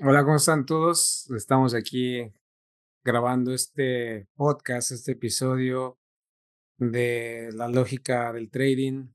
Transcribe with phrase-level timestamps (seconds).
[0.00, 1.28] Hola, ¿cómo están todos?
[1.32, 2.32] Estamos aquí
[3.02, 5.98] grabando este podcast, este episodio
[6.76, 9.08] de la lógica del trading.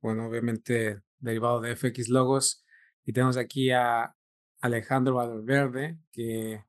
[0.00, 2.64] Bueno, obviamente derivado de FX Logos.
[3.04, 4.16] Y tenemos aquí a
[4.60, 6.64] Alejandro Valverde, que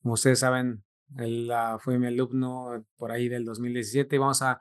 [0.00, 0.84] como ustedes saben,
[1.18, 4.60] él ah, fue mi alumno por ahí del 2017 y vamos a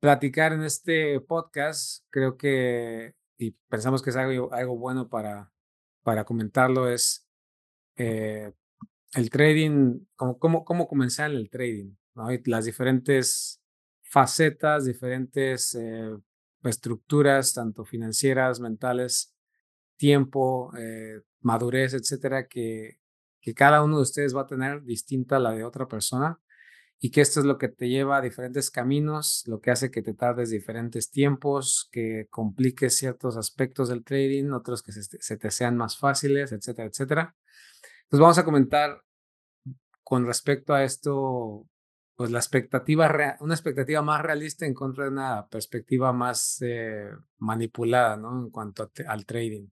[0.00, 2.02] platicar en este podcast.
[2.08, 5.52] Creo que, y pensamos que es algo, algo bueno para
[6.02, 7.26] para comentarlo es
[7.96, 8.52] eh,
[9.14, 12.32] el trading, cómo, cómo, cómo comenzar el trading, ¿no?
[12.32, 13.60] y las diferentes
[14.02, 16.16] facetas, diferentes eh,
[16.64, 19.34] estructuras, tanto financieras, mentales,
[19.96, 22.98] tiempo, eh, madurez, etcétera, que,
[23.40, 26.40] que cada uno de ustedes va a tener distinta a la de otra persona
[27.02, 30.02] y que esto es lo que te lleva a diferentes caminos, lo que hace que
[30.02, 35.78] te tardes diferentes tiempos, que compliques ciertos aspectos del trading, otros que se, te sean
[35.78, 37.34] más fáciles, etcétera, etcétera.
[38.02, 39.02] Entonces vamos a comentar
[40.02, 41.66] con respecto a esto,
[42.16, 48.18] pues la expectativa, una expectativa más realista en contra de una perspectiva más eh, manipulada,
[48.18, 48.44] ¿no?
[48.44, 49.68] En cuanto al trading.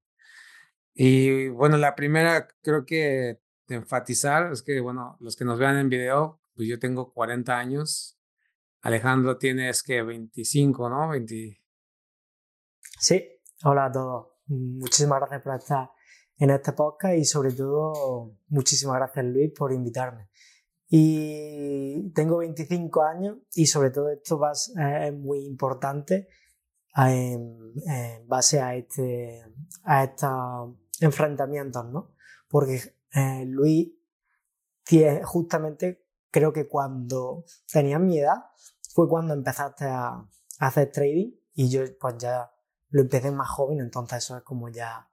[0.94, 5.90] Y bueno, la primera creo que enfatizar es que, bueno, los que nos vean en
[5.90, 8.18] video, pues yo tengo 40 años.
[8.80, 11.10] Alejandro tienes que 25, ¿no?
[11.10, 11.62] 20...
[12.98, 13.24] Sí,
[13.62, 14.26] hola a todos.
[14.46, 15.90] Muchísimas gracias por estar
[16.36, 20.30] en este podcast y sobre todo muchísimas gracias Luis por invitarme.
[20.88, 26.26] Y tengo 25 años y sobre todo esto es muy importante
[26.96, 27.72] en,
[28.26, 29.44] base a, este,
[29.84, 32.16] a estos enfrentamientos, ¿no?
[32.48, 32.80] Porque
[33.14, 33.92] eh, Luis
[34.82, 38.36] tiene, justamente creo que cuando tenías mi edad
[38.92, 40.24] fue cuando empezaste a,
[40.60, 42.50] hacer trading y yo pues ya
[42.90, 45.08] lo empecé más joven, entonces eso es como ya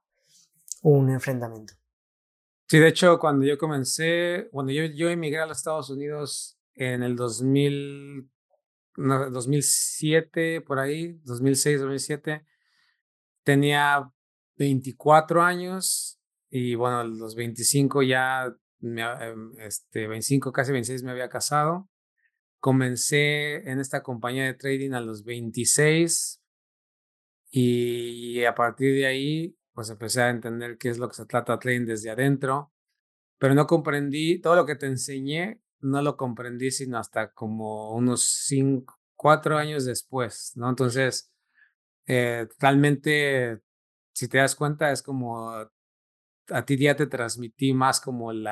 [0.82, 1.74] un enfrentamiento.
[2.68, 7.04] Sí, de hecho, cuando yo comencé, bueno, yo, yo emigré a los Estados Unidos en
[7.04, 8.28] el 2000,
[8.96, 12.44] 2007, por ahí, 2006, 2007,
[13.44, 14.12] tenía
[14.56, 18.52] 24 años y bueno, los 25 ya
[18.86, 21.90] Em, este, 25, casi 26 me había casado.
[22.60, 26.38] Comencé en esta compañía de trading a los 26
[27.52, 31.60] y a partir de ahí pues empecé a entender qué es lo que se trata
[31.60, 32.72] trading desde adentro,
[33.40, 38.24] pero no comprendí, todo lo que te enseñé, no lo comprendí sino hasta como unos
[38.48, 40.70] 5, 4 años después, ¿no?
[40.70, 41.32] Entonces,
[42.08, 43.62] eh, realmente,
[44.14, 45.70] si te das cuenta, es como
[46.50, 48.48] a ti ya te transmití más como el,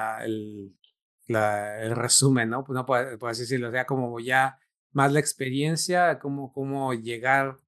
[1.27, 2.63] el resumen, ¿no?
[2.63, 4.59] Pues no puedes decirlo, o sea, como ya
[4.91, 7.59] más la experiencia, cómo, cómo llegar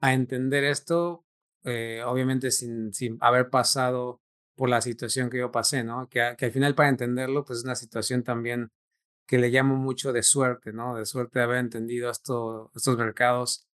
[0.00, 1.24] a entender esto,
[1.64, 4.20] eh, obviamente sin, sin haber pasado
[4.54, 6.08] por la situación que yo pasé, ¿no?
[6.08, 8.70] Que, que al final para entenderlo, pues es una situación también
[9.26, 10.96] que le llamo mucho de suerte, ¿no?
[10.96, 13.66] De suerte de haber entendido esto, estos mercados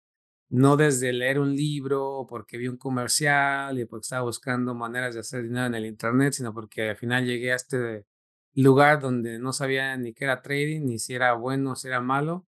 [0.51, 5.21] no desde leer un libro porque vi un comercial y porque estaba buscando maneras de
[5.21, 8.07] hacer dinero en el Internet, sino porque al final llegué a este
[8.55, 12.47] lugar donde no sabía ni qué era trading, ni si era bueno si era malo,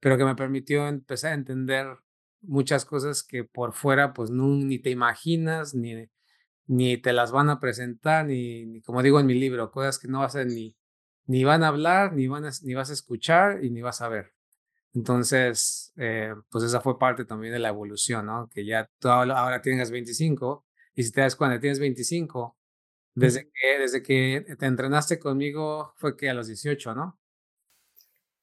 [0.00, 1.98] pero que me permitió empezar a entender
[2.42, 6.08] muchas cosas que por fuera pues no, ni te imaginas, ni,
[6.66, 10.20] ni te las van a presentar, ni, como digo en mi libro, cosas que no
[10.20, 10.76] vas a ni,
[11.26, 14.34] ni van a hablar, ni, van ni vas a escuchar y ni vas a ver.
[14.94, 18.48] Entonces, eh, pues esa fue parte también de la evolución, ¿no?
[18.48, 22.56] Que ya tú ahora tienes 25 y si te das cuenta, tienes 25,
[23.14, 27.18] desde que, desde que te entrenaste conmigo fue que a los 18, ¿no?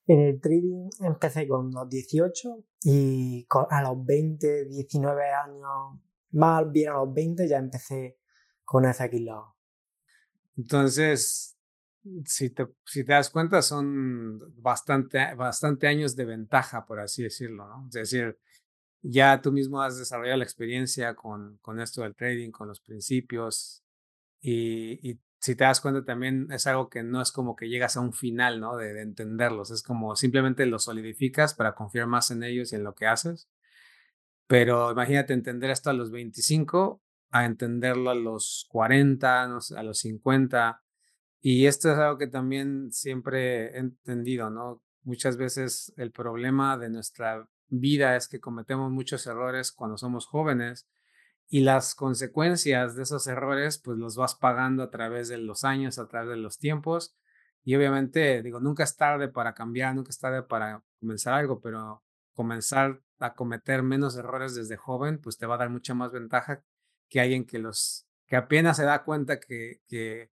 [0.08, 6.00] En el trading empecé con los 18 y a los 20, 19 años,
[6.32, 8.18] más bien a los 20 ya empecé
[8.66, 9.22] con FX
[10.58, 11.58] Entonces,
[12.26, 17.68] si te, si te das cuenta, son bastante, bastante años de ventaja, por así decirlo,
[17.68, 17.86] ¿no?
[17.88, 18.40] Es decir,
[19.02, 23.84] ya tú mismo has desarrollado la experiencia con, con esto del trading, con los principios,
[24.40, 27.98] y, y, si te das cuenta también es algo que no es como que llegas
[27.98, 28.78] a un final, ¿no?
[28.78, 32.84] De, de entenderlos, es como simplemente los solidificas para confiar más en ellos y en
[32.84, 33.50] lo que haces.
[34.48, 37.02] Pero imagínate entender esto a los 25,
[37.32, 40.84] a entenderlo a los 40, a los 50,
[41.42, 44.82] y esto es algo que también siempre he entendido, ¿no?
[45.04, 50.88] Muchas veces el problema de nuestra vida es que cometemos muchos errores cuando somos jóvenes
[51.48, 55.98] y las consecuencias de esos errores pues los vas pagando a través de los años,
[55.98, 57.16] a través de los tiempos
[57.64, 62.04] y obviamente digo, nunca es tarde para cambiar, nunca es tarde para comenzar algo, pero
[62.34, 66.64] comenzar a cometer menos errores desde joven pues te va a dar mucha más ventaja
[67.10, 70.30] que alguien que los que apenas se da cuenta que, que,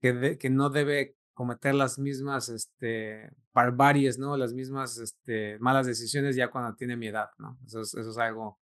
[0.00, 4.36] que, no debe cometer las mismas este, barbaries, ¿no?
[4.36, 7.58] Las mismas este, malas decisiones ya cuando tiene mi edad, ¿no?
[7.66, 8.58] Eso es, algo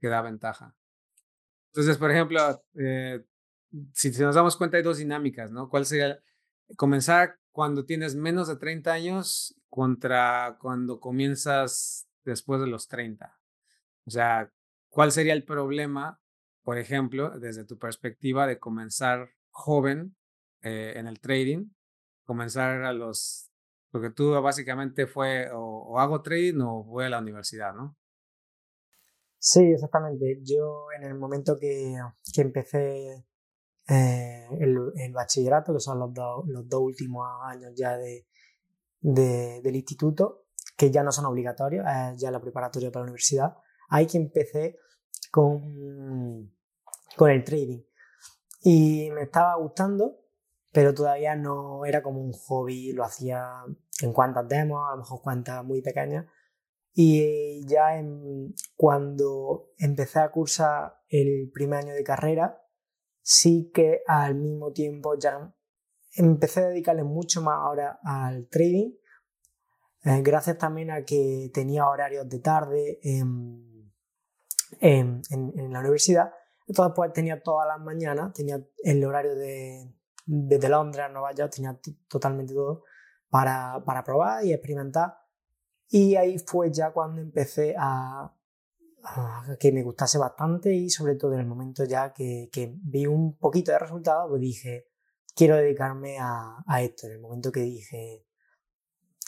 [0.00, 0.74] que da ventaja.
[1.72, 3.24] Entonces, por ejemplo, eh,
[3.92, 5.68] si, si, nos damos cuenta hay dos dinámicas, ¿no?
[5.68, 6.20] ¿Cuál sería
[6.76, 13.36] comenzar cuando tienes menos de 30 años contra cuando comienzas después de los 30?
[14.06, 14.50] O sea,
[14.88, 16.20] ¿cuál sería el problema,
[16.62, 20.16] por ejemplo, desde tu perspectiva de comenzar joven
[20.62, 21.70] eh, en el trading
[22.24, 23.50] comenzar a los,
[23.90, 27.96] porque tú básicamente fue o, hago trading o voy a la universidad, ¿no?
[29.38, 30.40] Sí, exactamente.
[30.42, 31.96] Yo en el momento que,
[32.34, 33.24] que empecé
[33.88, 36.10] eh, el, bachillerato, que son los,
[36.46, 38.26] los dos últimos años ya de,
[39.00, 41.84] del instituto, que ya no son obligatorios,
[42.16, 43.56] ya la preparatoria para la universidad,
[43.88, 44.78] hay que empecé
[45.30, 46.52] con,
[47.16, 47.82] con el trading.
[48.62, 50.18] Y me estaba gustando,
[50.76, 53.64] pero todavía no era como un hobby, lo hacía
[54.02, 56.26] en cuantas demos, a lo mejor cuantas muy pequeñas.
[56.92, 57.98] Y ya
[58.74, 62.62] cuando empecé a cursar el primer año de carrera,
[63.22, 65.50] sí que al mismo tiempo ya
[66.12, 68.90] empecé a dedicarle mucho más ahora al trading,
[70.04, 73.94] eh, gracias también a que tenía horarios de tarde en,
[74.80, 76.34] en, en la universidad.
[76.66, 79.95] Entonces, pues tenía todas las mañanas, tenía el horario de,
[80.26, 81.78] desde Londres a Nueva York, tenía
[82.08, 82.84] totalmente todo
[83.30, 85.16] para, para probar y experimentar.
[85.88, 88.32] Y ahí fue ya cuando empecé a,
[89.60, 93.36] que me gustase bastante y sobre todo en el momento ya que, que vi un
[93.38, 94.88] poquito de resultado, pues dije,
[95.34, 97.06] quiero dedicarme a, a esto.
[97.06, 98.26] En el momento que dije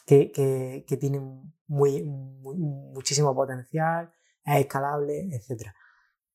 [0.05, 1.21] que, que, que tiene
[1.69, 4.13] muy, muchísimo potencial,
[4.45, 5.71] es escalable, etc.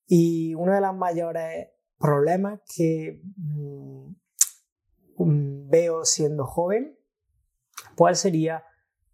[0.08, 4.16] Y uno de los mayores problemas que Mm,
[5.26, 6.98] veo siendo joven,
[7.96, 8.64] ¿cuál sería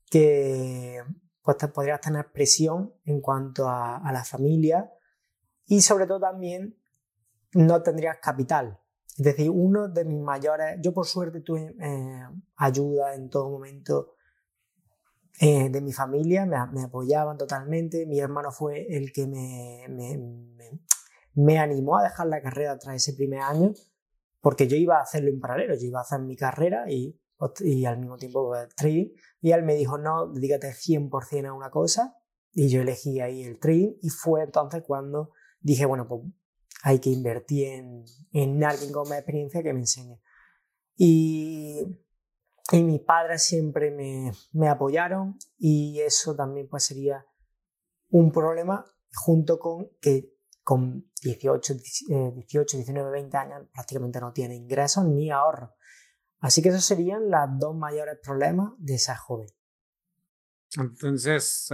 [0.09, 1.03] que
[1.44, 4.91] pues, podrías tener presión en cuanto a, la familia
[5.65, 6.77] y sobre todo también
[7.53, 8.79] no tendrías capital.
[9.17, 14.15] Es decir, uno de mis mayores, yo por suerte tuve eh, ayuda en todo momento
[15.39, 20.19] eh, de mi familia, me, apoyaban totalmente, mi hermano fue el que me, me,
[21.33, 23.73] me, animó a dejar la carrera tras ese primer año
[24.41, 27.19] porque yo iba a hacerlo en paralelo, yo iba a hacer mi carrera y,
[27.59, 31.69] y al mismo tiempo pues, trading, y él me dijo, no, dedícate 100% a una
[31.69, 32.15] cosa,
[32.51, 36.21] y yo elegí ahí el trading, y fue entonces cuando dije, bueno, pues
[36.83, 40.21] hay que invertir en, en alguien con más experiencia que me enseñe.
[40.95, 41.81] Y,
[42.71, 47.25] y mis padres siempre me, me apoyaron, y eso también pues sería
[48.09, 50.38] un problema junto con que
[50.69, 51.74] con 18,
[52.36, 55.71] 18, 19, 20 años prácticamente no tiene ingresos ni ahorros.
[56.42, 59.50] Así que esos serían los dos mayores problemas de esa joven.
[60.77, 61.69] Entonces,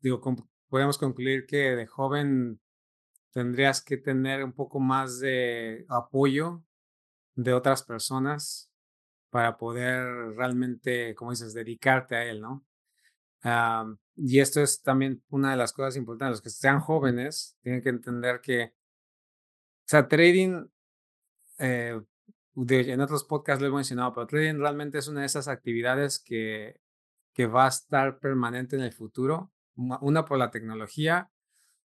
[0.00, 0.22] digo,
[0.70, 2.58] podemos concluir que de joven
[3.32, 6.64] tendrías que tener un poco más de apoyo
[7.34, 8.72] de otras personas
[9.28, 12.64] para poder realmente, como dices, dedicarte a él, ¿no?
[14.16, 16.38] Y esto es también una de las cosas importantes.
[16.38, 20.66] Los que sean jóvenes tienen que entender que, o sea, trading,
[21.58, 22.00] eh,
[22.54, 26.80] en otros podcasts lo he mencionado, pero trading realmente es una de esas actividades que,
[27.34, 29.52] que va a estar permanente en el futuro.
[29.76, 31.30] Una por la tecnología,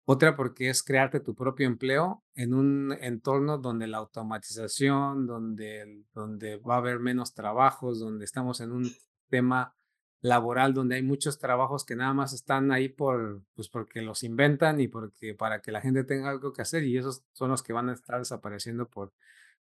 [0.04, 6.58] otra porque es crearte tu propio empleo en un entorno donde la automatización, donde, donde
[6.58, 8.90] va a haber menos trabajos, donde estamos en un
[9.28, 9.74] tema
[10.22, 14.80] laboral donde hay muchos trabajos que nada más están ahí por, pues porque los inventan
[14.80, 17.72] y porque para que la gente tenga algo que hacer y esos son los que
[17.72, 19.12] van a estar desapareciendo por,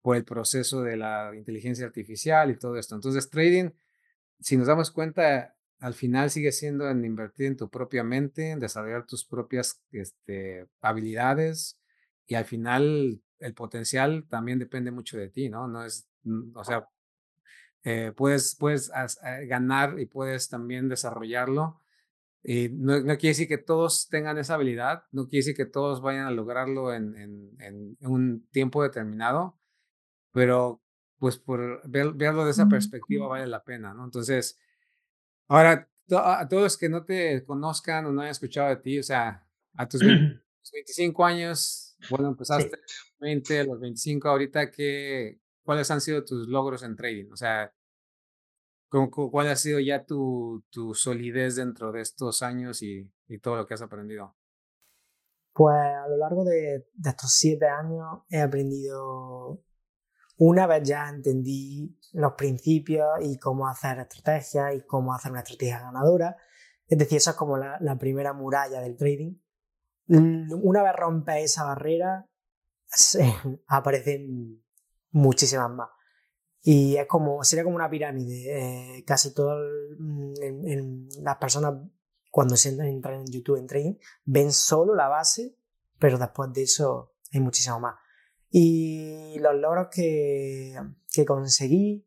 [0.03, 2.97] por el proceso de la inteligencia artificial y todo esto.
[2.97, 3.71] Entonces, trading,
[4.41, 8.59] si nos damos cuenta, al final sigue siendo en invertir en tu propia mente, en
[8.59, 11.79] desarrollar tus propias este, habilidades
[12.27, 15.69] y al final el potencial también depende mucho de ti, ¿no?
[15.69, 16.89] No es, mm, o sea,
[17.91, 21.81] eh, puedes, puedes eh, ganar y puedes también desarrollarlo.
[22.43, 26.03] Y no, no, quiere decir que todos tengan esa habilidad, no quiere decir que todos
[26.03, 29.59] vayan a lograrlo en, en, en un tiempo determinado,
[30.33, 30.83] pero
[31.19, 34.05] pues por verlo de esa perspectiva vale la pena, ¿no?
[34.05, 34.59] Entonces,
[35.49, 39.03] ahora, a todos los que no te conozcan o no hayan escuchado de ti, o
[39.03, 45.91] sea, a tus 25 años, bueno, empezaste los 20, a los 25, ahorita, ¿qué, ¿cuáles
[45.91, 47.33] han sido tus logros en trading?
[47.33, 47.73] O sea,
[48.89, 50.65] ¿cuál ha sido ya tu,
[50.95, 53.11] solidez dentro de estos años y,
[53.43, 54.35] todo lo que has aprendido?
[55.53, 59.63] Pues a lo largo de, estos siete años he aprendido,
[60.39, 65.81] una vez ya entendí los principios y cómo hacer estrategias y cómo hacer una estrategia
[65.81, 66.37] ganadora.
[66.87, 69.35] Es decir, eso es como la, primera muralla del trading.
[70.07, 72.27] Una vez rompe esa barrera,
[73.67, 74.65] aparecen
[75.11, 75.91] muchísimas más.
[76.63, 78.99] Y es como, sería como una pirámide.
[78.99, 79.59] Eh, casi todas
[81.21, 81.75] las personas
[82.31, 85.57] cuando se entran en YouTube en trading, ven solo la base,
[85.99, 87.97] pero después de eso hay muchísimo más.
[88.51, 90.75] Y los logros que,
[91.13, 92.07] que conseguí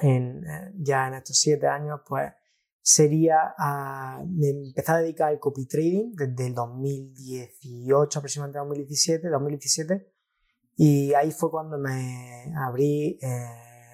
[0.00, 2.32] en, eh, ya en estos siete años, pues
[2.80, 10.13] sería a, me empecé a dedicar al copy trading desde el 2018, aproximadamente 2017, 2017,
[10.76, 13.46] y ahí fue cuando me abrí eh,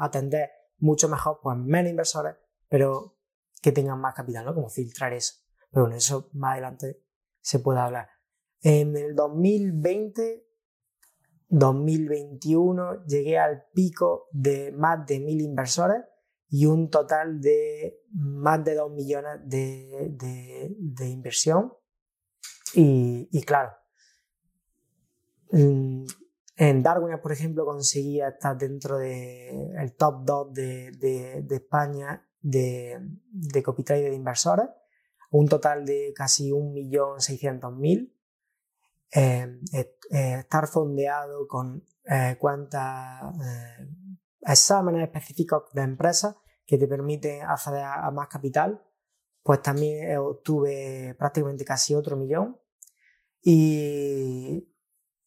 [0.00, 2.34] atender mucho mejor, pues menos inversores,
[2.68, 3.16] pero
[3.62, 4.54] que tengan más capital, ¿no?
[4.56, 5.34] Como filtrar eso.
[5.70, 7.04] Pero bueno, eso más adelante
[7.40, 8.08] se puede hablar.
[8.60, 10.48] En el 2020,
[11.48, 16.02] 2021 llegué al pico de más de mil inversores
[16.56, 20.08] y un total de más de 2 millones de,
[20.78, 21.74] de, inversión.
[22.74, 23.72] Y, claro,
[25.50, 26.06] en
[26.80, 33.00] Darwin, por ejemplo, conseguía estar dentro del el top 2 de, de España de,
[33.32, 34.68] de copy de inversores,
[35.32, 38.12] un total de casi 1.600.000.
[39.16, 39.98] Eh, eh,
[40.38, 43.88] estar fondeado con eh, cuantas eh,
[44.42, 48.82] exámenes específicos de empresas que te permiten acceder a, más capital,
[49.42, 52.58] pues también obtuve prácticamente casi otro millón.
[53.42, 54.66] Y,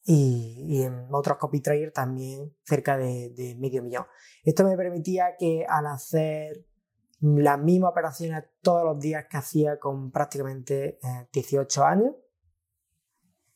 [0.03, 4.05] y, en otros copy traders también cerca de, de, medio millón.
[4.43, 6.65] Esto me permitía que al hacer
[7.19, 10.99] las mismas operaciones todos los días que hacía con prácticamente
[11.33, 12.15] 18 eh, años,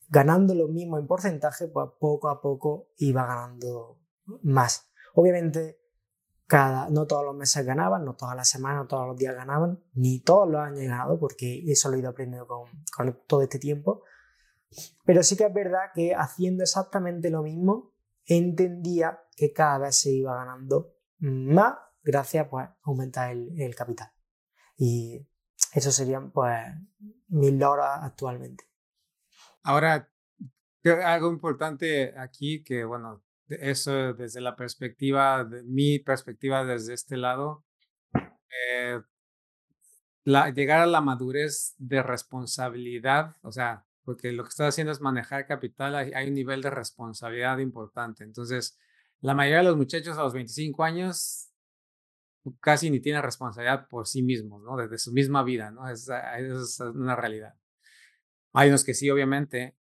[0.08, 3.98] ganando lo mismo en porcentaje, pues poco a poco iba ganando
[4.42, 4.90] más.
[5.14, 5.81] Obviamente,
[6.52, 10.20] no todos los meses ganaban, no todas las semanas, no todos los días ganaban, ni
[10.20, 12.68] todos los he ganado, porque eso lo he ido aprendiendo con,
[13.26, 14.02] todo este tiempo.
[15.04, 17.92] Pero sí que es verdad que haciendo exactamente lo mismo,
[18.24, 24.12] entendía que cada vez se iba ganando más gracias pues, a aumentar el, capital.
[24.76, 25.26] Y
[25.72, 26.58] eso serían pues
[27.28, 28.64] mil logros actualmente.
[29.62, 30.10] Ahora,
[31.04, 33.22] algo importante aquí que, bueno,
[33.60, 37.64] eso desde la perspectiva, mi perspectiva desde este lado,
[38.14, 39.00] eh,
[40.24, 45.46] llegar a la madurez de responsabilidad, o sea, porque lo que estás haciendo es manejar
[45.46, 48.24] capital, hay, un nivel de responsabilidad importante.
[48.24, 48.78] Entonces,
[49.20, 51.48] la mayoría de los muchachos a los 25 años
[52.60, 54.76] casi ni tiene responsabilidad por sí mismos, ¿no?
[54.76, 55.88] Desde su misma vida, ¿no?
[55.88, 56.08] Es
[56.80, 57.54] una realidad.
[58.52, 59.76] Hay unos que sí, obviamente,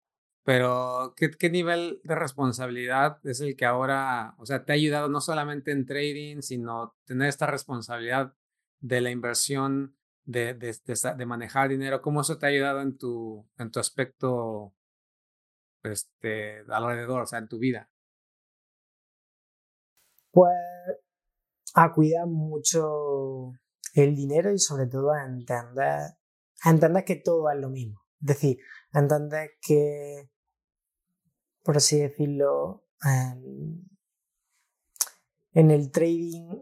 [0.48, 5.10] pero ¿qué, ¿qué, nivel de responsabilidad es el que ahora, o sea, te ha ayudado
[5.10, 8.34] no solamente en trading, sino tener esta responsabilidad
[8.80, 10.74] de la inversión, de, de,
[11.18, 12.02] de, manejar dinero?
[12.02, 14.74] ¿Cómo eso te ha ayudado en tu, en tu aspecto
[15.84, 17.90] este, alrededor, o sea, en tu vida?
[20.32, 20.56] Pues
[21.74, 23.52] a cuidar mucho
[23.96, 26.04] el dinero y sobre todo a entender,
[26.64, 28.00] a entender que todo es lo mismo.
[28.22, 28.58] Es decir,
[28.94, 30.30] entender que,
[31.68, 32.86] por así decirlo,
[35.52, 36.62] en el trading,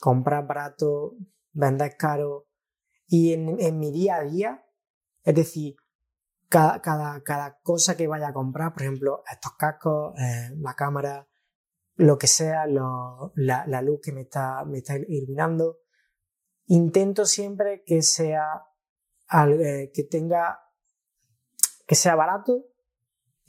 [0.00, 1.14] comprar barato,
[1.52, 2.48] vender caro
[3.06, 4.66] y en, mi día a día,
[5.22, 5.76] es decir,
[6.48, 11.28] cada, cada, cada, cosa que vaya a comprar, por ejemplo, estos cascos, eh, la cámara,
[11.96, 15.80] lo que sea, la, luz que me está, me está iluminando.
[16.68, 18.62] Intento siempre que sea,
[19.30, 20.58] eh, que tenga
[21.86, 22.64] que sea barato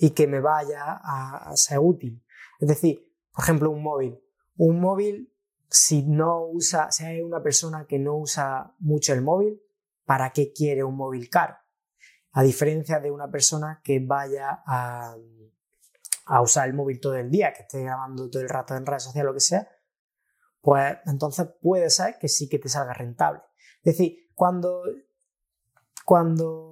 [0.01, 2.23] y que me vaya a, ser útil.
[2.59, 4.17] Es decir, por ejemplo, un móvil.
[4.55, 5.35] Un móvil,
[5.69, 9.61] si no usa, si una persona que no usa mucho el móvil,
[10.05, 11.57] ¿para qué quiere un móvil caro?
[12.31, 15.15] A diferencia de una persona que vaya a,
[16.25, 19.03] a usar el móvil todo el día, que esté grabando todo el rato en redes
[19.03, 19.67] sociales, lo que sea,
[20.61, 23.41] pues entonces puede ser que sí que te salga rentable.
[23.83, 24.83] Es decir, cuando,
[26.05, 26.68] cuando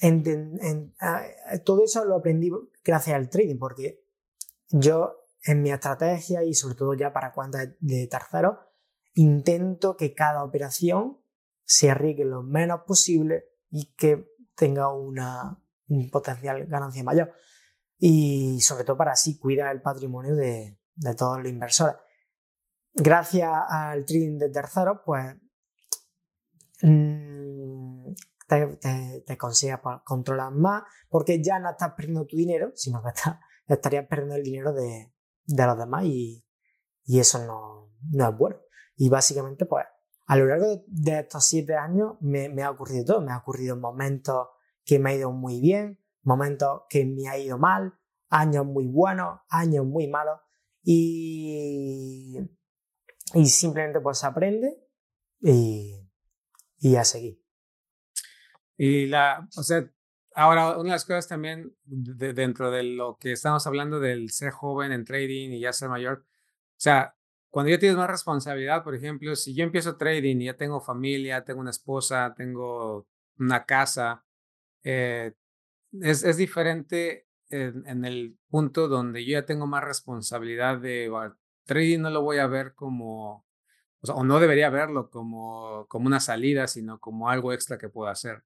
[0.00, 1.22] en, ah,
[1.64, 2.50] todo eso lo aprendí
[2.84, 4.04] gracias al trading, porque
[4.70, 8.56] yo en mi estrategia y sobre todo ya para cuentas de terceros,
[9.14, 11.18] intento que cada operación
[11.64, 17.32] se arriesgue lo menos posible y que tenga una, un potencial ganancia mayor.
[17.98, 21.96] Y sobre todo para así cuidar el patrimonio de, de todos los inversores
[22.98, 25.36] gracias al trading de terceros, pues
[26.82, 27.37] mm,
[28.48, 33.10] te, te, consigues controlar más, porque ya no estás perdiendo tu dinero, sino que
[33.74, 35.12] estarías perdiendo el dinero de,
[35.46, 36.44] los demás y,
[37.06, 38.56] eso no, es bueno.
[38.96, 39.84] Y básicamente, pues,
[40.26, 43.20] a lo largo de estos siete años me, ha ocurrido todo.
[43.20, 44.48] Me ha ocurrido momentos
[44.84, 49.40] que me ha ido muy bien, momentos que me ha ido mal, años muy buenos,
[49.48, 50.40] años muy malos.
[50.82, 52.38] Y
[53.44, 54.82] simplemente pues aprende
[55.40, 57.37] y a seguir.
[58.78, 59.90] Y la, o sea,
[60.34, 64.92] ahora una de las cosas también dentro de lo que estamos hablando del ser joven
[64.92, 67.16] en trading y ya ser mayor, o sea,
[67.50, 71.44] cuando ya tienes más responsabilidad, por ejemplo, si yo empiezo trading y ya tengo familia,
[71.44, 73.08] tengo una esposa, tengo
[73.38, 74.24] una casa,
[74.84, 75.34] eh,
[76.00, 81.10] es, es, diferente en, el punto donde yo ya tengo más responsabilidad de
[81.64, 83.46] trading no lo voy a ver como,
[84.02, 88.44] o no debería verlo como, como una salida, sino como algo extra que puedo hacer.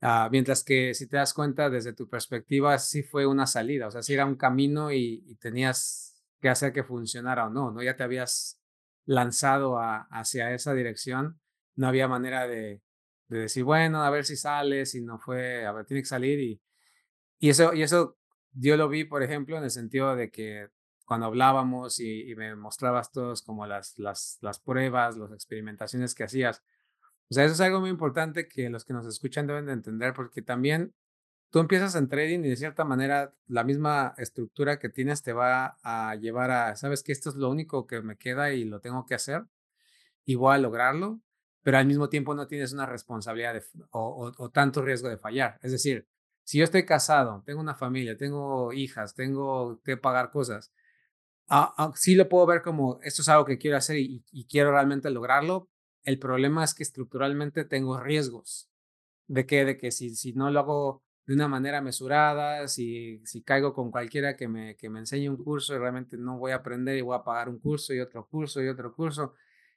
[0.00, 3.90] Uh, mientras que si te das cuenta desde tu perspectiva, sí fue una salida, o
[3.90, 7.82] sea, sí era un camino y, y tenías que hacer que funcionara o no, ¿no?
[7.82, 8.60] Ya te habías
[9.06, 11.40] lanzado a, hacia esa dirección,
[11.74, 12.80] no había manera de,
[13.28, 16.38] de, decir, bueno, a ver si sale, si no fue, a ver, tiene que salir
[16.40, 16.62] y,
[17.40, 18.18] y eso, y eso
[18.52, 20.68] yo lo vi, por ejemplo, en el sentido de que
[21.04, 26.62] cuando hablábamos y, me mostrabas todos como las, las, las pruebas, las experimentaciones que hacías.
[27.30, 30.14] O sea, eso es algo muy importante que los que nos escuchan deben de entender
[30.14, 30.94] porque también
[31.50, 35.78] tú empiezas en trading y de cierta manera la misma estructura que tienes te va
[35.82, 39.06] a llevar a, sabes que esto es lo único que me queda y lo tengo
[39.06, 39.44] que hacer
[40.24, 41.20] y voy a lograrlo,
[41.62, 45.58] pero al mismo tiempo no tienes una responsabilidad o, o tanto riesgo de fallar.
[45.62, 46.06] Es decir,
[46.44, 50.72] si yo estoy casado, tengo una familia, tengo hijas, tengo que pagar cosas,
[51.50, 54.70] Ah, ah, sí lo puedo ver como esto es algo que quiero hacer y, quiero
[54.70, 55.68] realmente lograrlo.
[56.08, 58.70] El problema es que estructuralmente tengo riesgos
[59.26, 63.42] de que, de que si, si no lo hago de una manera mesurada, si, si
[63.42, 66.56] caigo con cualquiera que me, que me enseñe un curso y realmente no voy a
[66.56, 69.34] aprender y voy a pagar un curso y otro curso y otro curso.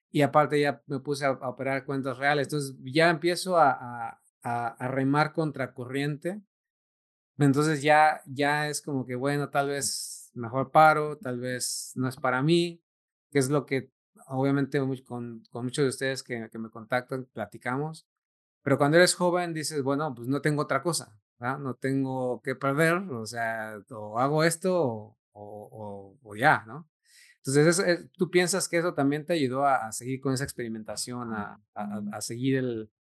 [0.09, 2.47] Y aparte ya me puse a, operar cuentas reales.
[2.47, 6.41] Entonces ya empiezo a, a, a remar contra corriente.
[7.39, 12.15] Entonces ya, ya es como que, bueno, tal vez mejor paro, tal vez no es
[12.15, 12.81] para mí,
[13.31, 13.91] que es lo que
[14.27, 18.07] obviamente con, con muchos de ustedes que, que, me contactan, platicamos.
[18.63, 22.97] Pero cuando eres joven dices, bueno, pues no tengo otra cosa, no tengo que perder,
[22.97, 26.87] o sea, o hago esto o, o, ya, ¿no?
[27.43, 32.21] Entonces, tú piensas que eso también te ayudó a, seguir con esa experimentación, a, a,
[32.21, 32.91] seguir el,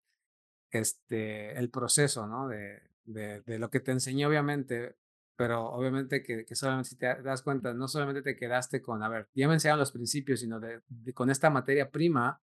[0.70, 2.48] este, el proceso, ¿no?
[2.48, 4.96] De, de, de, lo que te enseñó, obviamente,
[5.40, 9.08] pero obviamente que, que, solamente si te das cuenta, no solamente te quedaste con, a
[9.08, 10.82] ver, ya me enseñaron los principios, sino de,
[11.14, 12.42] con esta materia prima,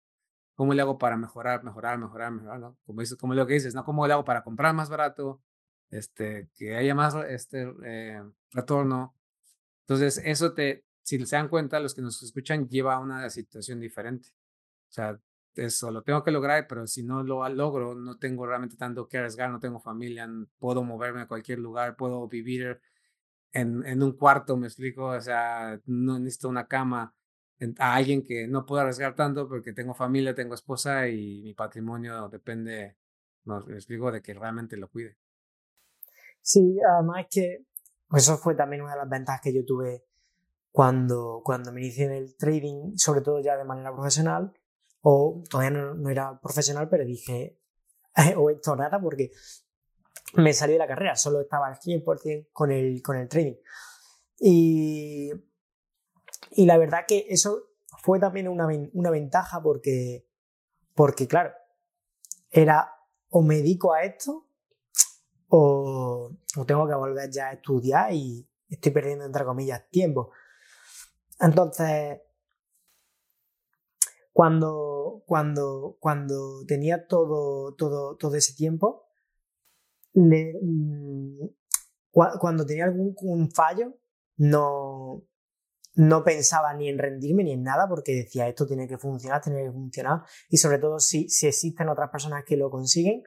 [0.54, 2.78] ¿cómo le hago para mejorar, mejorar, mejorar, mejorar, ¿no?
[2.86, 3.84] Como, dices, como lo que dices, ¿no?
[3.84, 5.42] ¿Cómo le hago para comprar más barato,
[5.90, 8.22] este, que haya más este, eh,
[8.52, 9.14] retorno?
[9.80, 13.80] Entonces, eso te, si se dan cuenta, los que nos escuchan, lleva a una situación
[13.80, 14.30] diferente.
[14.88, 15.20] O sea,
[15.54, 19.18] eso lo tengo que lograr, pero si no lo logro, no tengo realmente tanto que
[19.18, 22.80] arriesgar, no tengo familia, puedo moverme a cualquier lugar, puedo vivir
[23.52, 27.14] en, en un cuarto, me explico, o sea, no necesito una cama
[27.78, 32.28] a alguien que no puedo arriesgar tanto porque tengo familia, tengo esposa y mi patrimonio
[32.28, 32.96] depende,
[33.44, 35.16] no, me explico, de que realmente lo cuide.
[36.40, 37.64] Sí, además que
[38.12, 40.04] eso fue también una de las ventajas que yo tuve
[40.70, 44.52] cuando, cuando me inicié en el trading, sobre todo ya de manera profesional,
[45.02, 47.58] o todavía no, era profesional, pero dije,
[48.36, 49.30] o esto nada, porque
[50.34, 53.56] me salí de la carrera, solo estaba al 100% con el, con el trading.
[54.40, 55.30] Y,
[56.52, 57.70] y la verdad que eso
[58.02, 60.26] fue también una, una ventaja porque,
[60.94, 61.52] porque, claro,
[62.50, 62.94] era
[63.30, 64.46] o me dedico a esto
[65.48, 70.30] o, o tengo que volver ya a estudiar y estoy perdiendo, entre comillas, tiempo.
[71.40, 72.20] Entonces,
[74.38, 79.08] cuando, cuando, cuando tenía todo, todo, todo ese tiempo,
[80.14, 81.44] mm,
[82.12, 83.98] cuando tenía algún fallo,
[84.36, 85.24] no,
[85.96, 89.64] no pensaba ni en rendirme ni en nada porque decía esto tiene que funcionar, tiene
[89.64, 93.24] que funcionar y sobre todo si, si existen otras personas que lo consiguen,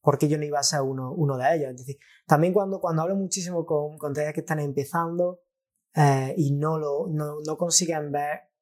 [0.00, 1.72] porque yo no iba a ser uno, uno de ellos.
[1.72, 5.42] Es decir, también cuando, cuando hablo muchísimo con, con que están empezando
[5.94, 8.53] eh, y no, lo, no, no consiguen ver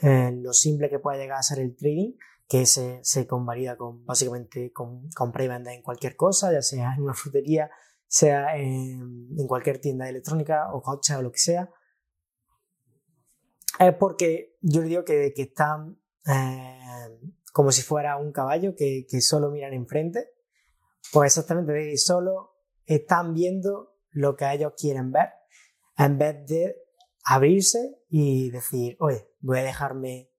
[0.00, 2.14] eh, lo simple que puede llegar a ser el trading,
[2.48, 6.94] que se, se convalida con, básicamente con compra y venta en cualquier cosa, ya sea
[6.94, 7.70] en una frutería,
[8.06, 11.70] sea en, en cualquier tienda electrónica o coche o lo que sea,
[13.78, 16.78] es porque yo digo que, que están eh,
[17.52, 20.28] como si fuera un caballo que, que solo miran enfrente,
[21.12, 25.28] pues exactamente, solo están viendo lo que ellos quieren ver,
[25.96, 26.76] en vez de
[27.24, 30.30] abrirse y decir, oye, voy a dejarme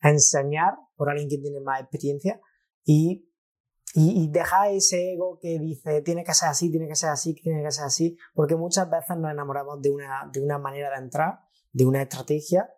[0.00, 2.40] enseñar por alguien que tiene más experiencia
[2.84, 3.28] y,
[3.94, 7.62] y, dejar ese ego que dice, tiene que ser así, tiene que ser así, tiene
[7.62, 11.40] que ser así, porque muchas veces nos enamoramos de una, de una manera de entrar,
[11.72, 12.68] de una estrategia,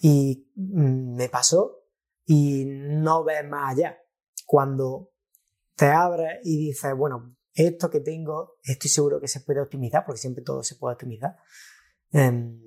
[0.00, 1.84] y mm, me pasó
[2.24, 3.98] y no ves más allá.
[4.46, 5.10] Cuando
[5.74, 10.20] te abres y dices, bueno, esto que tengo, estoy seguro que se puede optimizar, porque
[10.20, 11.36] siempre todo se puede optimizar,
[12.12, 12.60] em,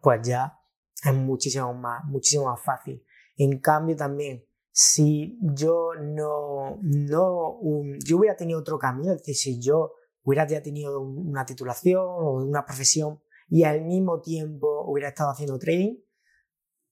[0.00, 0.58] pues ya
[1.04, 3.04] es muchísimo más, muchísimo más fácil.
[3.36, 7.60] En cambio también, si yo no, no,
[8.04, 12.64] yo hubiera tenido otro camino, es decir, si yo hubiera tenido una titulación o una
[12.64, 15.96] profesión y al mismo tiempo hubiera estado haciendo trading,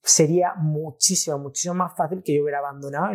[0.03, 3.13] sería muchísimo, muchísimo más fácil que yo hubiera abandonado,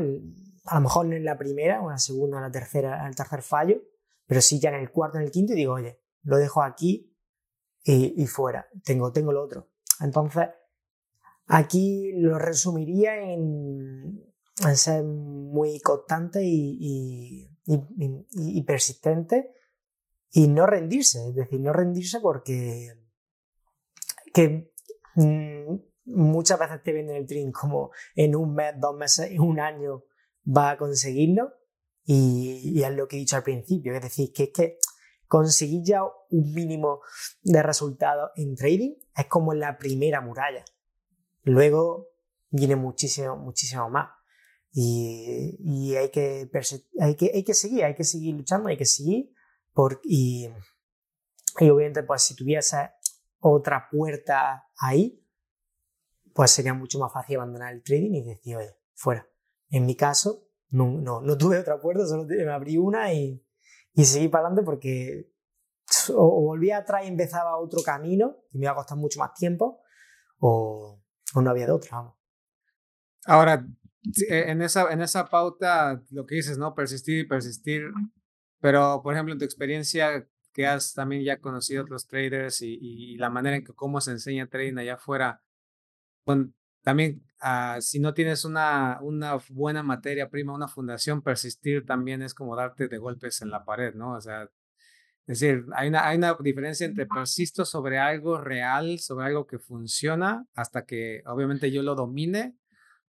[0.65, 3.15] a lo mejor en la primera o en la segunda en la tercera, en el
[3.15, 3.81] tercer fallo,
[4.27, 7.10] pero sí ya en el cuarto, en el quinto y digo, oye, lo dejo aquí
[7.83, 9.69] y, fuera, tengo, tengo lo otro.
[9.99, 10.47] Entonces,
[11.47, 14.23] aquí lo resumiría en,
[14.75, 19.53] ser muy constante y, y, persistente
[20.31, 22.93] y no rendirse, es decir, no rendirse porque
[24.33, 24.71] que
[25.15, 29.59] mm, muchas veces te venden el trading como en un mes, dos meses, en un
[29.59, 30.05] año
[30.45, 31.53] va a conseguirlo
[32.03, 34.77] y, es lo que he dicho al principio, es decir, que es que
[35.31, 36.99] conseguir ya un mínimo
[37.41, 40.65] de resultados en trading es como la primera muralla.
[41.43, 42.09] Luego
[42.49, 44.09] viene muchísimo, muchísimo más.
[44.73, 46.51] Y, y hay, que,
[46.99, 49.31] hay, que, hay que seguir, hay que seguir luchando, hay que seguir.
[49.71, 50.49] Por, y,
[51.59, 52.89] y obviamente, pues si tuviese
[53.39, 55.25] otra puerta ahí,
[56.33, 59.25] pues sería mucho más fácil abandonar el trading y decir, oye, fuera.
[59.69, 63.41] En mi caso, no, no, no tuve otra puerta, solo me abrí una y,
[63.93, 65.31] y seguí para adelante porque
[66.13, 69.81] o, volvía atrás y empezaba otro camino y me iba a costar mucho más tiempo
[70.39, 71.01] o,
[71.33, 72.15] o no había de otra, vamos.
[73.25, 73.65] Ahora,
[74.29, 76.73] e, en esa, en esa pauta, lo que dices, ¿no?
[76.73, 77.83] Persistir y persistir.
[78.59, 83.29] Pero, por ejemplo, en tu experiencia, que has también ya conocido otros traders y, la
[83.29, 85.43] manera en que cómo se enseña trading allá afuera,
[86.81, 92.33] también ah, si no tienes una, una buena materia prima, una fundación, persistir también es
[92.33, 94.13] como darte de golpes en la pared, ¿no?
[94.15, 94.43] O sea,
[95.27, 99.59] es decir, hay una, hay una diferencia entre persisto sobre algo real, sobre algo que
[99.59, 102.55] funciona, hasta que obviamente yo lo domine,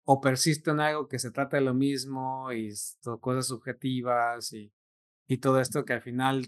[0.06, 2.74] o persisto en algo que se trata de lo mismo y
[3.20, 4.72] cosas subjetivas y,
[5.28, 6.48] y todo esto que al final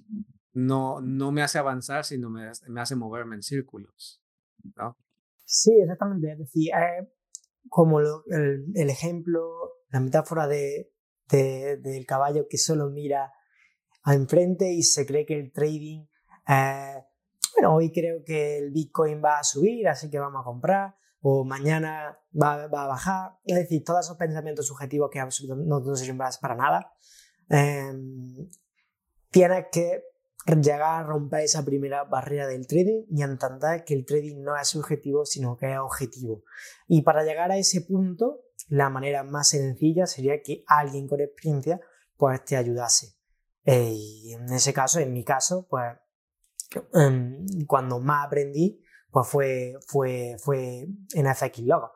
[0.54, 4.22] no, no me hace avanzar, sino me, me hace moverme en círculos.
[4.76, 4.98] ¿no?
[5.52, 6.32] Sí, exactamente.
[6.32, 6.72] Es decir,
[7.70, 8.08] como el,
[8.76, 9.42] el, ejemplo,
[9.90, 10.92] la metáfora de,
[11.28, 13.34] del caballo que solo mira
[14.04, 16.06] a enfrente y se cree que el trading,
[16.48, 17.04] eh,
[17.56, 21.44] bueno, hoy creo que el Bitcoin va a subir, así que vamos a comprar, o
[21.44, 23.32] mañana va, va a bajar.
[23.44, 26.94] Es decir, todos esos pensamientos subjetivos que no, no sirven para nada.
[27.50, 27.92] Eh,
[29.32, 30.04] tienes que
[30.46, 34.68] llegar a romper esa primera barrera del trading y entender que el trading no es
[34.68, 36.44] subjetivo, sino que es objetivo.
[36.88, 41.80] Y para llegar a ese punto, la manera más sencilla sería que alguien con experiencia
[42.18, 43.16] pues te ayudase.
[43.66, 45.86] Eh, y en ese caso, en mi caso, pues
[46.94, 51.92] em, cuando más aprendí, pues fue, fue, fue en FX Logo.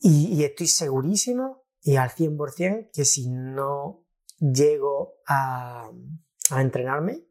[0.00, 4.04] Y, estoy segurísimo y al 100% que si no
[4.40, 5.90] llego a,
[6.50, 7.24] a entrenarme,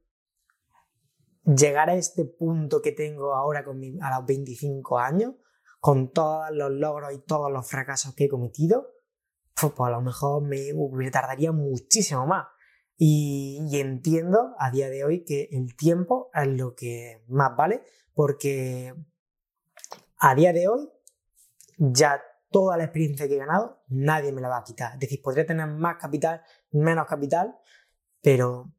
[1.43, 5.35] llegar a este punto que tengo ahora con a los 25 años,
[5.79, 8.87] con todos los logros y todos los fracasos que he cometido,
[9.59, 12.47] pues, pues a lo mejor me, tardaría muchísimo más.
[12.97, 18.93] y, entiendo a día de hoy que el tiempo es lo que más vale porque
[20.17, 20.89] a día de hoy
[21.77, 22.21] ya
[22.51, 24.93] toda la experiencia que he ganado nadie me la va a quitar.
[24.93, 27.57] Es decir, podría tener más capital, menos capital,
[28.21, 28.71] pero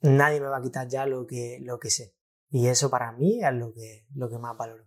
[0.00, 2.14] nadie me va a quitar ya lo que, lo que sé.
[2.50, 4.84] Y eso para mí es lo que, lo que más valoro.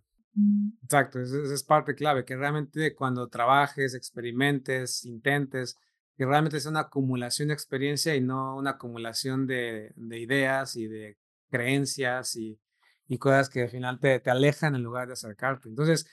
[0.83, 5.75] Exacto, esa es parte clave, que realmente cuando trabajes, experimentes, intentes,
[6.15, 10.87] que realmente sea una acumulación de experiencia y no una acumulación de, de ideas y
[10.87, 11.17] de
[11.49, 12.59] creencias y,
[13.07, 15.67] y, cosas que al final te, te, alejan en lugar de acercarte.
[15.67, 16.07] Entonces,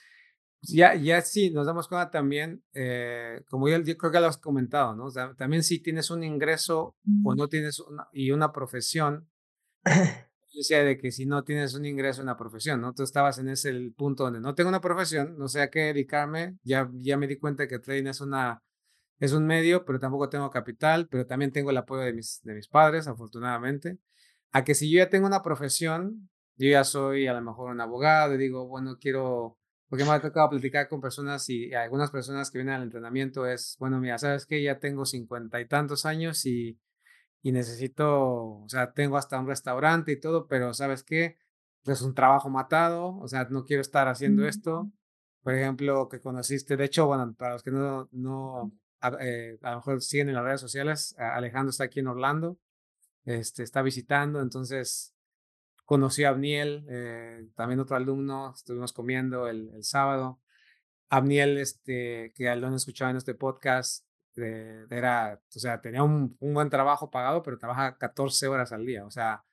[0.61, 4.37] ya, ya sí, nos damos cuenta también, eh, como yo, yo, creo que lo has
[4.37, 5.05] comentado, ¿no?
[5.05, 9.29] O sea, también si tienes un ingreso o no tienes una, y una profesión,
[10.57, 12.93] decía de que si no tienes un ingreso, una profesión, ¿no?
[12.93, 16.57] Tú estabas en ese punto donde no tengo una profesión, no sé a qué dedicarme,
[16.63, 18.63] ya, ya me di cuenta que trading es, una,
[19.19, 22.55] es un medio, pero tampoco tengo capital, pero también tengo el apoyo de mis, de
[22.55, 23.99] mis padres, afortunadamente.
[24.51, 27.81] A que si yo ya tengo una profesión, yo ya soy a lo mejor un
[27.81, 29.57] abogado y digo, bueno, quiero,
[29.89, 33.75] porque me ha tocado platicar con personas y algunas personas que vienen al entrenamiento es,
[33.79, 36.79] bueno, mira, sabes que ya tengo cincuenta y tantos años y
[37.47, 41.37] y necesito, o sea, tengo hasta un restaurante y todo, pero ¿sabes qué?
[41.85, 44.91] Es un trabajo matado, o sea, no quiero estar haciendo esto.
[45.43, 49.71] Por ejemplo, que conociste, de hecho, bueno, para los que no, no a, eh, a
[49.71, 52.59] lo mejor siguen en las redes sociales, Alejandro está aquí en Orlando,
[53.23, 55.13] este, está visitando, entonces
[55.87, 60.41] conoció a Abniel, eh, también otro alumno, estuvimos comiendo el, el sábado.
[61.09, 66.53] Abniel, este, que lo han escuchado en este podcast, era, o sea, tenía un, un,
[66.53, 69.05] buen trabajo pagado, pero trabaja 14 horas al día.
[69.05, 69.45] O sea,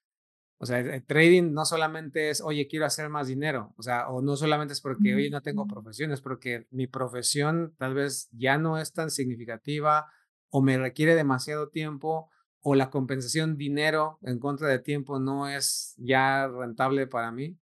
[0.58, 4.20] o sea, el trading no solamente es, oye, quiero hacer más dinero, o sea, o
[4.20, 8.58] no solamente es porque, oye, no tengo profesión, es porque mi profesión tal vez ya
[8.58, 10.06] no es tan significativa
[10.50, 12.28] o me requiere demasiado tiempo
[12.66, 17.58] o la compensación dinero en contra de tiempo no es ya rentable para mí.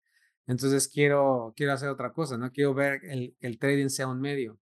[0.46, 4.60] Entonces quiero, quiero hacer otra cosa, no quiero ver el, el trading sea un medio.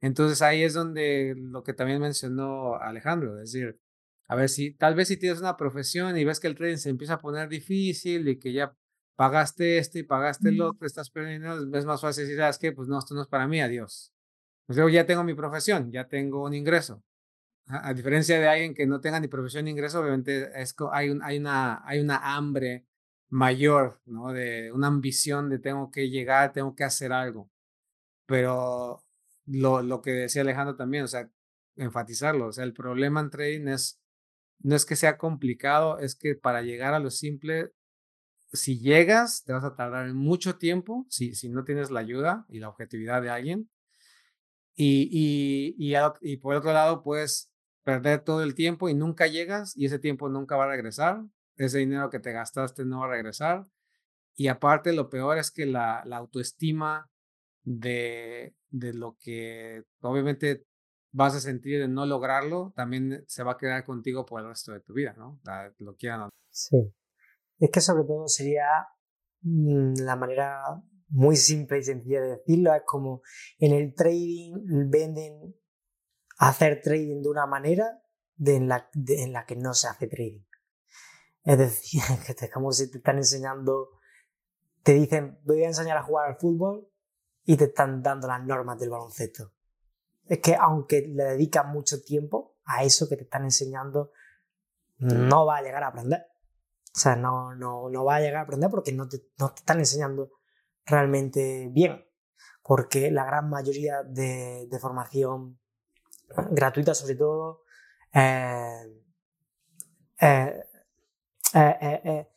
[0.00, 3.78] Entonces ahí es donde lo que también mencionó Alejandro, es decir,
[4.26, 6.88] a ver si tal vez si tienes una profesión y ves que el trading se
[6.88, 8.74] empieza a poner difícil y que ya
[9.16, 12.72] pagaste esto y pagaste el otro, estás perdiendo, es más fácil decir, ¿sabes qué?
[12.72, 14.14] Pues no, esto no es para mí, adiós.
[14.66, 17.02] Pues yo ya tengo mi profesión, ya tengo un ingreso.
[17.66, 21.22] A, diferencia de alguien que no tenga ni profesión ni ingreso, obviamente es, hay, un,
[21.22, 22.86] hay, una, hay una hambre
[23.30, 24.32] mayor, ¿no?
[24.32, 27.50] De una ambición de tengo que llegar, tengo que hacer algo.
[28.26, 29.02] Pero
[29.46, 31.30] lo, lo que decía Alejandro también, o sea,
[31.76, 34.00] enfatizarlo, o sea, el problema en trading es,
[34.60, 37.72] no es que sea complicado, es que para llegar a lo simple,
[38.52, 42.60] si llegas, te vas a tardar mucho tiempo, si, si no tienes la ayuda y
[42.60, 43.70] la objetividad de alguien.
[44.76, 47.52] Y, y, y, por otro lado, puedes
[47.84, 51.22] perder todo el tiempo y nunca llegas y ese tiempo nunca va a regresar.
[51.56, 53.64] Ese dinero que te gastaste no va a regresar.
[54.34, 57.08] Y aparte, lo peor es que la, la autoestima
[57.62, 60.64] de, de lo que obviamente
[61.12, 64.72] vas a sentir de no lograrlo, también se va a quedar contigo por el resto
[64.72, 65.40] de tu vida, ¿no?
[65.78, 66.30] Lo quieran o no.
[66.50, 66.76] Sí.
[67.58, 68.66] Es que sobre todo sería
[69.42, 70.60] mm, la manera
[71.08, 73.22] muy simple y sencilla de decirlo, es como
[73.58, 74.54] en el trading
[74.90, 75.54] venden
[76.38, 78.02] hacer trading de una manera
[78.36, 80.44] de en, la, en la que no se hace trading.
[81.44, 83.90] Es decir, que es como si te están enseñando,
[84.82, 86.88] te dicen, voy a enseñar a jugar al fútbol
[87.44, 89.52] y te están dando las normas del baloncesto.
[90.26, 94.10] Es que aunque le dedicas mucho tiempo a eso que te están enseñando,
[94.96, 96.26] no va a llegar a aprender.
[96.96, 99.60] O sea, no, no, no va a llegar a aprender porque no te, no te
[99.60, 100.30] están enseñando
[100.86, 102.06] realmente bien.
[102.62, 105.58] Porque la gran mayoría de, de formación
[106.50, 107.62] gratuita, sobre todo,
[108.12, 109.00] eh,
[110.20, 110.64] eh,
[111.54, 112.28] eh,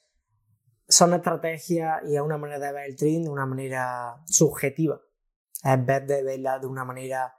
[0.87, 5.01] son estrategias y es una manera de ver el trading de una manera subjetiva,
[5.63, 7.35] en vez de verla de una manera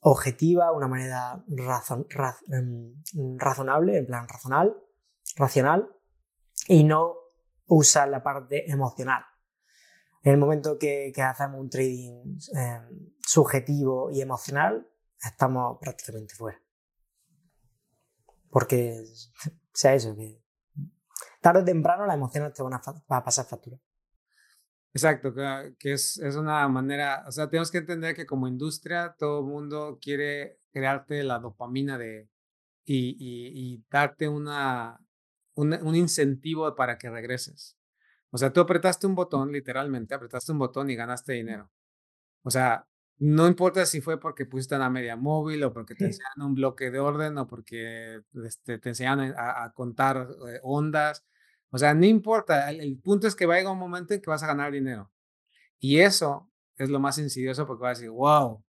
[0.00, 1.44] objetiva, una manera
[2.48, 2.94] em,
[3.36, 4.76] razonable, en plan razonal,
[5.36, 5.88] racional,
[6.66, 7.14] y no
[7.66, 9.24] usar la parte emocional.
[10.22, 14.86] En el momento que, hacemos un trading em, subjetivo y emocional,
[15.22, 16.60] estamos prácticamente fuera.
[18.50, 19.04] Porque
[19.72, 20.42] sea eso, que
[21.40, 23.78] tarde o temprano las emociones te van a, pasar factura.
[24.92, 25.32] Exacto,
[25.78, 29.46] que es, es, una manera, o sea, tenemos que entender que como industria todo el
[29.46, 32.28] mundo quiere crearte la dopamina de,
[32.84, 34.98] y, y, darte una,
[35.54, 37.78] un, un incentivo para que regreses.
[38.30, 41.70] O sea, tú apretaste un botón, literalmente, apretaste un botón y ganaste dinero.
[42.42, 42.87] O sea,
[43.20, 46.90] no importa si fue porque pusiste una media móvil o porque te enseñan un bloque
[46.90, 51.24] de orden o porque este, te enseñan a, contar eh, ondas.
[51.70, 52.70] O sea, no importa.
[52.70, 55.10] El, punto es que va a llegar un momento en que vas a ganar dinero.
[55.80, 58.64] Y eso es lo más insidioso porque vas a decir, wow,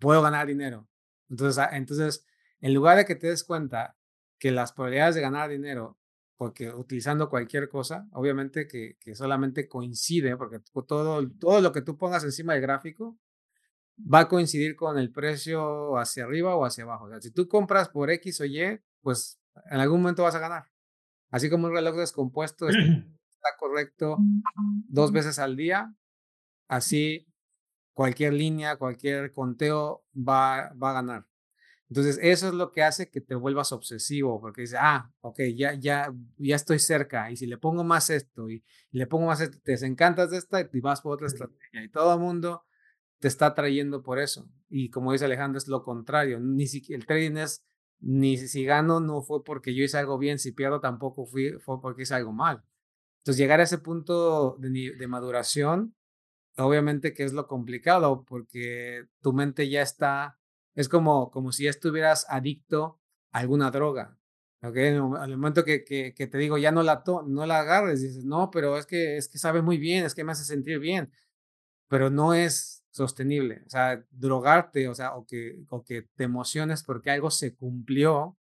[0.00, 0.88] puedo ganar dinero.
[1.28, 2.26] Entonces, ah, entonces,
[2.60, 3.96] en lugar de que te des cuenta
[4.38, 5.98] que las probabilidades de ganar dinero,
[6.38, 11.98] porque utilizando cualquier cosa, obviamente que, que solamente coincide, porque todo, todo lo que tú
[11.98, 13.18] pongas encima del gráfico
[13.98, 17.04] va a coincidir con el precio hacia arriba o hacia abajo.
[17.04, 20.40] O sea, si tú compras por X o Y, pues en algún momento vas a
[20.40, 20.64] ganar.
[21.30, 24.16] Así como un reloj descompuesto está correcto
[24.88, 25.94] dos veces al día,
[26.68, 27.26] así
[27.92, 31.26] cualquier línea, cualquier conteo va, va a ganar.
[31.90, 35.72] Entonces, eso es lo que hace que te vuelvas obsesivo, porque dices, ah, ok, ya,
[35.74, 39.58] ya, ya estoy cerca, y si le pongo más esto, y, le pongo más esto,
[39.62, 42.62] te desencantas de esta y vas por otra estrategia, y todo el mundo
[43.18, 44.48] te está trayendo por eso.
[44.68, 46.40] Y como dice Alejandro, es lo contrario.
[46.40, 47.64] Ni siquiera el trading es,
[48.00, 51.80] ni si gano no fue porque yo hice algo bien, si pierdo tampoco fui, fue
[51.80, 52.62] porque hice algo mal.
[53.18, 55.94] Entonces llegar a ese punto de, de maduración,
[56.56, 60.38] obviamente que es lo complicado, porque tu mente ya está,
[60.74, 63.00] es como, como si ya estuvieras adicto
[63.32, 64.18] a alguna droga.
[64.60, 68.24] Okay, al momento que, que, que, te digo, ya no la, no la agarres, dices,
[68.24, 71.12] no, pero es que, es que sabe muy bien, es que me hace sentir bien,
[71.88, 73.62] pero no es, sostenible.
[73.66, 78.36] O sea, drogarte, o sea, o que, o que te emociones porque algo se cumplió,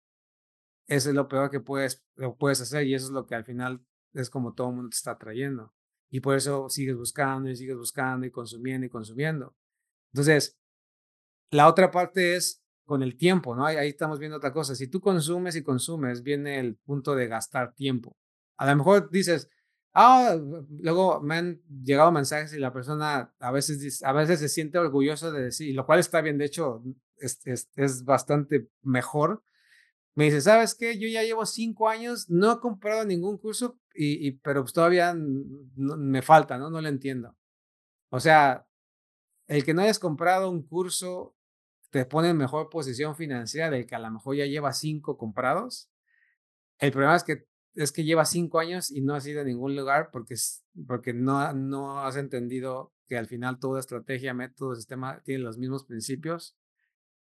[0.86, 3.44] eso es lo peor que puedes, lo puedes hacer y eso es lo que al
[3.44, 5.74] final es como todo mundo te está trayendo.
[6.10, 9.56] Y por eso sigues buscando y sigues buscando y consumiendo y consumiendo.
[10.12, 10.56] Entonces,
[11.50, 13.66] la otra parte es con el tiempo, ¿no?
[13.66, 14.74] Ahí, ahí estamos viendo otra cosa.
[14.76, 18.16] Si tú consumes y consumes, viene el punto de gastar tiempo.
[18.56, 19.50] A lo mejor dices,
[19.98, 20.36] Ah,
[20.68, 25.32] luego me han llegado mensajes y la persona a veces, a veces se siente orgulloso
[25.32, 26.82] de decir, lo cual está bien, de hecho,
[27.16, 29.42] es, es, es bastante mejor.
[30.14, 30.98] Me dice, ¿sabes qué?
[30.98, 35.14] Yo ya llevo cinco años, no he comprado ningún curso, y, y pero pues todavía
[35.16, 36.68] me falta, ¿no?
[36.68, 37.34] No lo entiendo.
[38.10, 38.66] O sea,
[39.46, 41.34] el que no hayas comprado un curso
[41.88, 45.90] te pone en mejor posición financiera del que a lo mejor ya lleva cinco comprados.
[46.78, 49.76] El problema es que es que lleva cinco años y no has ido a ningún
[49.76, 50.34] lugar porque,
[50.86, 55.84] porque no, no has entendido que al final toda estrategia, método, sistema tiene los mismos
[55.84, 56.56] principios,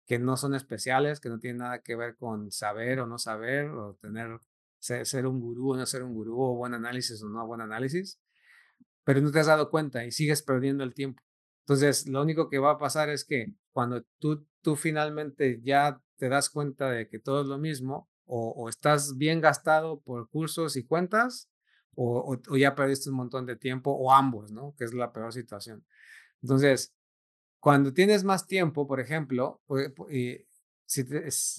[0.06, 3.70] que no son especiales, que no tienen nada que ver con saber o no saber,
[3.70, 4.40] o tener,
[4.80, 8.20] ser, un gurú o no ser un gurú, o buen análisis o no buen análisis,
[9.04, 11.22] pero no te has dado cuenta y sigues perdiendo el tiempo.
[11.62, 16.30] Entonces, lo único que va a pasar es que cuando tú, tú finalmente ya te
[16.30, 20.84] das cuenta de que todo es lo mismo, o, estás bien gastado por cursos y
[20.84, 21.50] cuentas,
[21.96, 24.74] o, ya perdiste un montón de tiempo, o ambos, ¿no?
[24.78, 25.86] Que es la peor situación.
[26.42, 26.94] Entonces,
[27.60, 29.62] cuando tienes más tiempo, por ejemplo,
[30.10, 30.46] y
[30.86, 31.06] si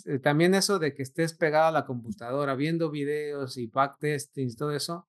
[0.06, 4.56] eh, también eso de que estés pegado a la computadora viendo videos y backtesting y
[4.56, 5.08] todo eso,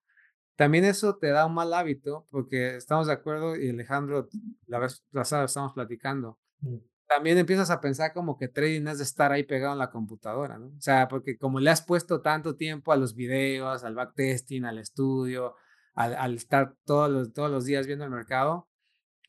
[0.56, 4.30] también eso te da un mal hábito, porque estamos de acuerdo, y Alejandro,
[4.68, 9.04] la vez pasada estamos platicando, mm también empiezas a pensar como que trading es de
[9.04, 10.68] estar ahí pegado en la computadora, ¿no?
[10.68, 14.80] O sea, porque como le has puesto tanto tiempo a los videos, al backtesting, al
[14.80, 15.56] estudio,
[15.94, 18.68] al, estar todos los, todos los días viendo el mercado,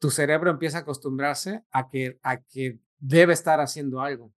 [0.01, 4.33] tu cerebro empieza a acostumbrarse a que, a que debe estar haciendo algo.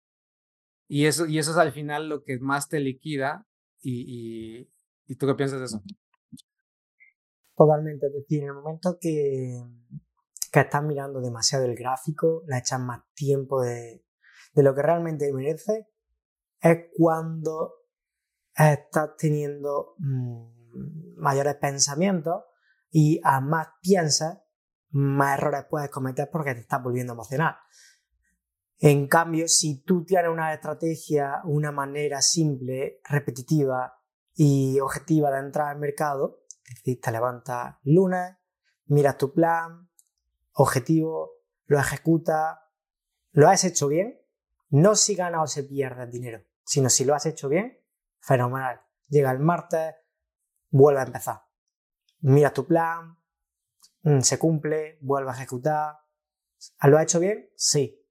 [0.87, 3.45] Y eso, y eso es al final lo que más te liquida.
[3.81, 4.69] ¿Y, y,
[5.07, 5.83] y tú qué piensas de eso?
[7.55, 8.07] Totalmente.
[8.07, 9.61] Es decir, en el momento que,
[10.51, 14.05] que estás mirando demasiado el gráfico, le echas más tiempo de,
[14.55, 15.87] lo que realmente merece,
[16.59, 17.73] es cuando
[18.55, 22.43] estás teniendo mm, mayores pensamientos
[22.89, 24.39] y a más piensas,
[24.91, 27.55] más errores puedes cometer porque te estás volviendo emocional.
[28.79, 33.93] En cambio, si tú tienes una estrategia, una manera simple, repetitiva
[34.33, 38.37] y objetiva de entrar al mercado, es decir, te levantas lunes,
[38.85, 39.88] miras tu plan,
[40.61, 41.31] objetivo,
[41.67, 42.69] lo ejecuta,
[43.31, 44.19] lo has hecho bien,
[44.69, 47.81] no si gana o se pierde el dinero, sino si lo has hecho bien,
[48.19, 48.81] fenomenal.
[49.07, 49.95] Llega el martes,
[50.69, 51.43] vuelve a empezar.
[52.19, 53.17] Mira tu plan,
[54.03, 55.97] mm, se cumple, vuelve a ejecutar.
[56.83, 57.49] ¿Lo ha hecho bien?
[57.55, 58.05] Sí.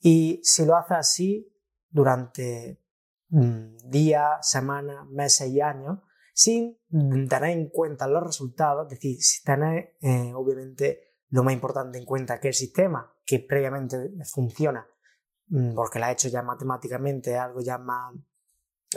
[0.00, 2.82] Y si lo hace así durante
[3.28, 6.00] mm, días, semanas, meses y años,
[6.34, 6.78] sin
[7.28, 12.04] tener en cuenta los resultados, es decir, si tener eh, obviamente lo más importante en
[12.04, 14.86] cuenta que el sistema que previamente funciona,
[15.48, 18.14] mm, porque lo ha hecho ya matemáticamente, algo ya más,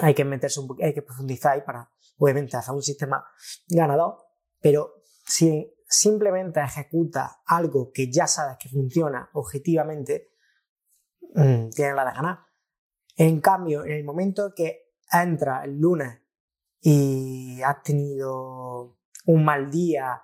[0.01, 3.25] hay que meterse un hay que profundizar para, obviamente, hacer un sistema
[3.69, 4.17] ganador,
[4.59, 10.33] pero si, simplemente ejecutas algo que ya sabes que funciona objetivamente,
[11.35, 12.39] mm, tienes la de ganar.
[13.15, 16.19] En cambio, en el momento que entra el lunes
[16.81, 20.21] y has tenido un mal día,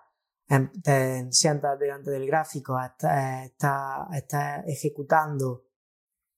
[0.83, 3.51] te sientas delante del gráfico, estás
[4.13, 5.65] está, ejecutando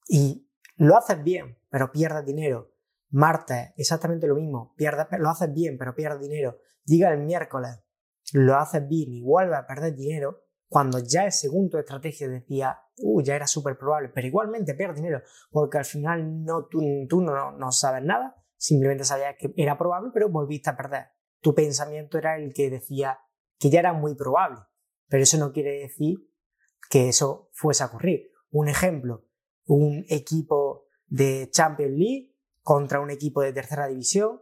[0.07, 2.71] y lo haces bien, pero pierdes dinero.
[3.09, 6.57] Martes, exactamente lo mismo, pierdes, lo haces bien, pero pierdes dinero.
[6.85, 7.79] Llega el miércoles,
[8.33, 13.21] lo haces bien y vuelves a perder dinero, cuando ya el segundo estrategia decía, uh,
[13.21, 17.51] ya era súper probable, pero igualmente pierdes dinero, porque al final no, tú, tú no,
[17.51, 21.07] no sabes nada, simplemente sabías que era probable, pero volviste a perder.
[21.41, 23.19] Tu pensamiento era el que decía
[23.63, 24.59] que ya era muy probable,
[25.07, 26.17] pero eso no quiere decir
[26.89, 28.29] que eso fuese a ocurrir.
[28.51, 29.25] Un ejemplo,
[29.67, 34.41] un equipo de Champions League contra un equipo de tercera división,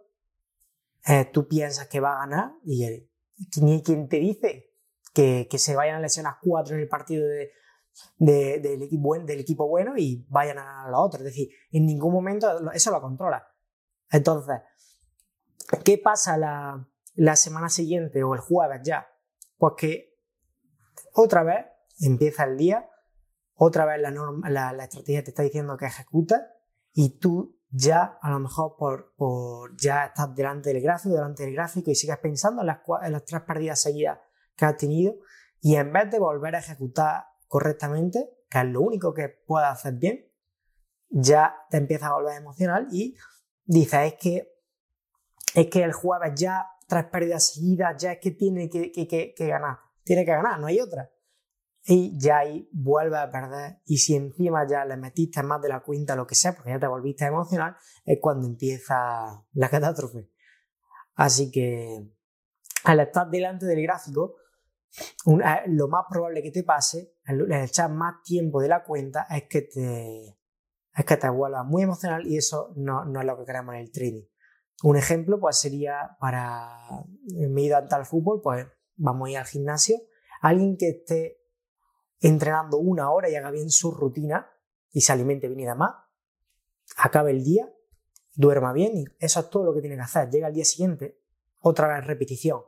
[1.06, 2.84] eh, tú piensas que va a ganar y
[3.62, 4.74] ni quien te dice
[5.14, 7.52] que, se vayan a lesionar cuatro en el partido de,
[8.18, 8.82] del,
[9.40, 11.20] equipo, bueno y vayan a la otra.
[11.20, 13.48] Es decir, en ningún momento eso lo controla.
[14.10, 14.62] Entonces,
[15.86, 16.40] ¿qué pasa
[17.14, 19.11] la semana siguiente o el jueves ya?
[19.62, 20.18] Pues que
[21.14, 21.68] otra vez
[22.00, 22.90] empieza el día,
[23.54, 26.52] otra vez la, norma, la, estrategia te está diciendo que ejecuta
[26.94, 31.54] y tú ya a lo mejor por, por, ya estás delante del gráfico, delante del
[31.54, 34.18] gráfico y sigues pensando en las, tres pérdidas seguidas
[34.56, 35.14] que has tenido
[35.60, 39.94] y en vez de volver a ejecutar correctamente, que es lo único que puedes hacer
[39.94, 40.28] bien,
[41.08, 43.16] ya te empiezas a volver emocional y
[43.66, 44.56] dices, es que,
[45.54, 49.48] es que el jueves ya tres pérdidas seguidas, ya es que tiene que, que, que
[49.48, 51.10] ganar, tiene que ganar, no hay otra.
[51.86, 55.80] Y ya ahí vuelves a perder y si encima ya le metiste más de la
[55.80, 57.76] cuenta lo que sea porque ya te volviste emocional
[58.06, 60.30] es cuando empieza la catástrofe.
[61.16, 62.08] Así que
[62.84, 64.36] al estar delante del gráfico
[65.26, 69.46] eh, lo más probable que te pase al echar más tiempo de la cuenta es
[69.50, 70.38] que te
[70.94, 73.82] es que te vuelvas muy emocional y eso no, no es lo que queremos en
[73.82, 74.31] el trading
[74.84, 77.06] un ejemplo pues sería para
[77.50, 78.66] me he al fútbol pues
[78.96, 79.98] vamos a ir al gimnasio
[80.42, 81.42] alguien que esté
[82.20, 84.50] entrenando una hora y haga bien su rutina
[84.92, 85.96] y se alimente bien y demás,
[86.98, 87.72] acabe el día,
[88.34, 90.30] duerma bien y eso es todo lo que tiene que hacer.
[90.30, 91.22] Llega al día siguiente,
[91.60, 92.62] otra vez repetición.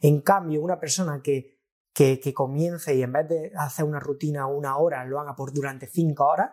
[0.00, 1.60] En cambio, una persona que,
[1.92, 5.52] que, que comience y en vez de hacer una rutina una hora lo haga por
[5.52, 6.52] durante cinco horas,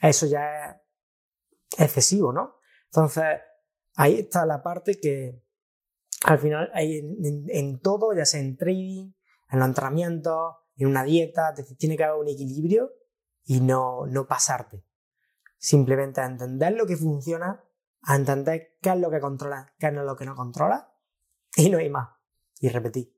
[0.00, 0.82] eso ya
[1.70, 2.56] es excesivo, ¿no?
[2.86, 3.24] Entonces,
[3.98, 5.42] ahí está la parte que
[6.24, 9.12] al final hay en, en todo, ya sea en trading,
[9.50, 12.92] en los entrenamientos, en una dieta, tiene que haber un equilibrio
[13.44, 14.84] y no, no pasarte.
[15.58, 17.64] Simplemente a entender lo que funciona,
[18.02, 20.94] a entender qué es lo que controla, qué es lo que no controla
[21.56, 22.10] y no hay más.
[22.60, 23.12] Y repetir.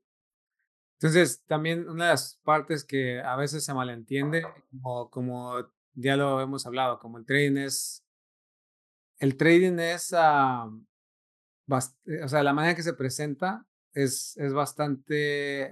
[0.93, 5.53] Entonces, también una de las partes que a veces se malentiende, como, como
[5.93, 8.03] ya lo hemos hablado, como el trading es,
[9.21, 10.83] el trading es, uh,
[11.67, 15.71] o sea, la manera que se presenta es, es bastante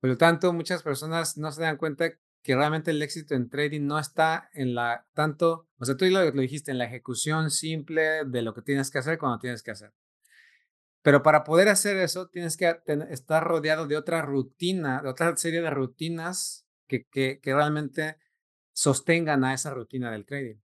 [0.00, 3.86] por lo tanto, muchas personas no se dan cuenta que realmente el éxito en trading
[3.86, 8.24] no está en la tanto, o sea, tú lo, lo dijiste, en la ejecución simple
[8.24, 9.92] de lo que tienes que hacer cuando tienes que hacer.
[11.02, 12.72] Pero para poder hacer eso, tienes que
[13.10, 18.16] estar rodeado de otra rutina, de otra serie de rutinas que, que, que realmente
[18.72, 20.60] sostengan a esa rutina del trading.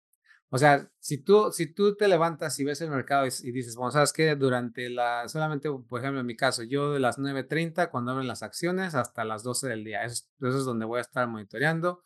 [0.55, 3.91] O sea, si tú, si tú te levantas y ves el mercado y, dices, bueno,
[3.91, 8.13] sabes que durante la, solamente, por ejemplo, en mi caso, yo de las 9.30 cuando
[8.13, 11.27] abren las acciones hasta las 12 del día, eso, eso, es donde voy a estar
[11.27, 12.05] monitoreando,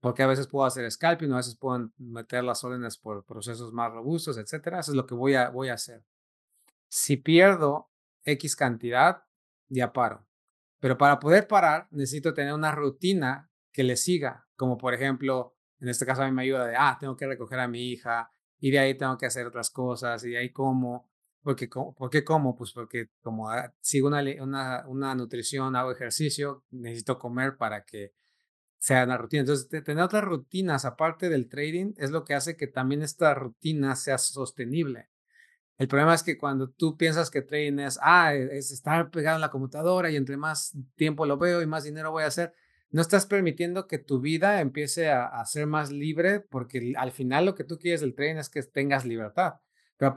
[0.00, 3.92] porque a veces puedo hacer scalping, a veces puedo meter las órdenes por procesos más
[3.92, 4.80] robustos, etcétera.
[4.80, 6.02] Eso es lo que voy a, voy a hacer.
[6.88, 7.90] Si pierdo
[8.24, 9.24] X cantidad,
[9.68, 10.26] ya paro.
[10.80, 15.88] Pero para poder parar, necesito tener una rutina que le siga, como por ejemplo, en
[15.88, 18.70] este caso a mí me ayuda de, ah, tengo que recoger a mi hija y
[18.70, 21.08] de ahí tengo que hacer otras cosas y de ahí como,
[21.42, 22.56] porque, ¿por qué como?
[22.56, 28.12] Pues porque como ah, sigo una, una, una nutrición, hago ejercicio, necesito comer para que
[28.78, 29.40] sea una rutina.
[29.40, 33.96] Entonces, tener otras rutinas aparte del trading es lo que hace que también esta rutina
[33.96, 35.08] sea sostenible.
[35.78, 39.40] El problema es que cuando tú piensas que trading es, ah, es estar pegado en
[39.40, 42.52] la computadora y entre más tiempo lo veo y más dinero voy a hacer,
[42.90, 47.54] no estás permitiendo que tu vida empiece a, ser más libre porque al final lo
[47.54, 49.54] que tú quieres del trading es que tengas libertad.
[49.98, 50.14] Pero,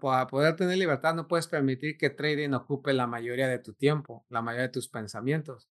[0.00, 4.26] para poder tener libertad no puedes permitir que trading ocupe la mayoría de tu tiempo,
[4.28, 5.70] la mayoría de tus pensamientos.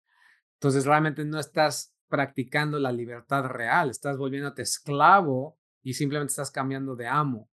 [0.56, 6.96] Entonces realmente no estás practicando la libertad real, estás volviéndote esclavo y simplemente estás cambiando
[6.96, 7.50] de amo.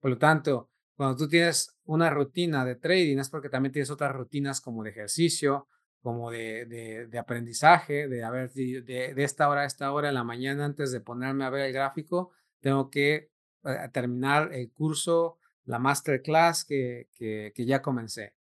[0.00, 4.12] Por lo tanto, cuando tú tienes una rutina de trading es porque también tienes otras
[4.12, 5.66] rutinas como de ejercicio,
[6.02, 10.14] como de, de, aprendizaje, de, a ver, de, de, esta hora a esta hora en
[10.14, 13.30] la mañana antes de ponerme a ver el gráfico, tengo que
[13.64, 18.34] eh, terminar el curso, la masterclass que, que, que, ya comencé.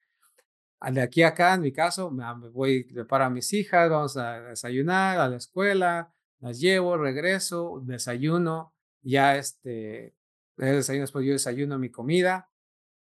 [0.90, 4.40] De aquí a acá, en mi caso, me voy, preparo a mis hijas, vamos a
[4.40, 10.14] desayunar a la escuela, las llevo, regreso, desayuno, ya este,
[10.56, 12.50] desayuno, después yo desayuno mi comida,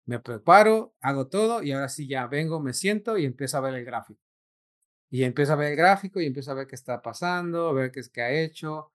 [0.05, 3.75] me preparo, hago todo y ahora sí ya vengo, me siento y empiezo a ver
[3.75, 4.30] el gráfico.
[5.11, 7.91] Y empiezo a ver el gráfico y empiezo a ver qué está pasando, a ver
[7.91, 8.93] qué es que ha hecho.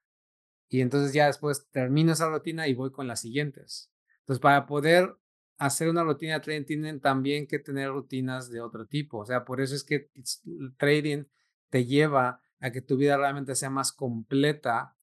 [0.68, 3.92] Y entonces ya después termino esa rutina y voy con las siguientes.
[4.20, 5.14] Entonces, para poder
[5.58, 9.18] hacer una rutina de trading, tienen también que tener rutinas de otro tipo.
[9.18, 10.10] O sea, por eso es que
[10.46, 11.24] el trading
[11.68, 14.96] te lleva a que tu vida realmente sea más completa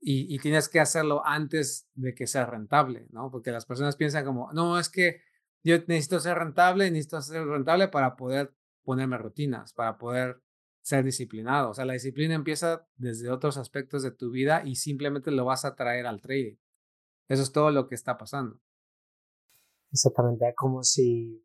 [0.00, 3.30] y, y, tienes que hacerlo antes de que sea rentable, ¿no?
[3.30, 5.22] Porque las personas piensan como, no, es que
[5.64, 8.54] yo necesito ser rentable, necesito ser rentable para poder
[8.84, 10.40] ponerme rutinas, para poder
[10.82, 11.70] ser disciplinado.
[11.70, 15.64] O sea, la disciplina empieza desde otros aspectos de tu vida y simplemente lo vas
[15.64, 16.56] a traer al trading.
[17.28, 18.60] Eso es todo lo que está pasando.
[19.92, 21.44] Exactamente, es como si...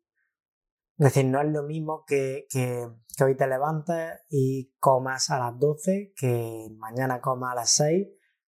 [0.96, 5.38] Es decir, no es lo mismo que, que, que hoy te levantes y comas a
[5.40, 8.06] las 12, que mañana comas a las 6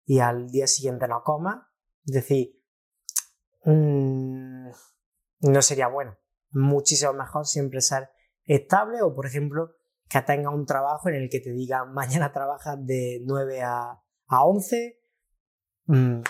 [0.07, 1.59] y al día siguiente no comas.
[2.07, 2.59] Es decir,
[3.65, 4.71] mmm,
[5.41, 6.17] no sería bueno.
[6.51, 8.09] Muchísimo mejor siempre ser
[8.45, 9.77] estable o, por ejemplo,
[10.11, 14.45] que tenga un trabajo en el que te diga mañana trabajas de 9 a, a
[14.45, 15.01] 11,
[15.87, 16.21] mm,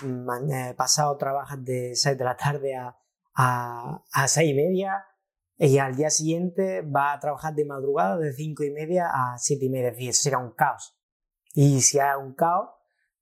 [0.51, 2.95] eh, pasado trabajas de 6 de la tarde a,
[3.33, 5.03] a, a 6 y media
[5.57, 9.65] y al día siguiente va a trabajar de madrugada de 5 y media a 7
[9.65, 9.91] y media.
[9.91, 10.95] Decir, eso sería un caos.
[11.53, 12.69] Y si hay un caos,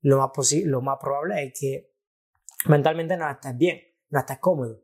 [0.01, 0.32] lo más,
[0.66, 1.93] lo más probable es que
[2.68, 3.80] mentalmente no estés bien,
[4.10, 4.84] no estés cómodo.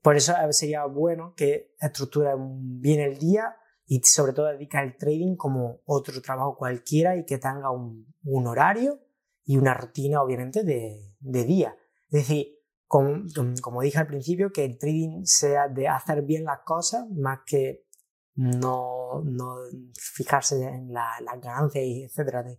[0.00, 3.56] Por eso sería bueno que estructures bien el día
[3.86, 8.46] y sobre todo dedica el trading como otro trabajo cualquiera y que tenga un, un
[8.46, 9.00] horario
[9.44, 11.76] y una rutina obviamente de, de día.
[12.10, 12.46] Es decir,
[12.86, 13.24] como,
[13.62, 17.86] como, dije al principio, que el trading sea de hacer bien las cosas más que
[18.34, 19.56] no, no
[19.94, 22.58] fijarse en la, las ganancias, etc.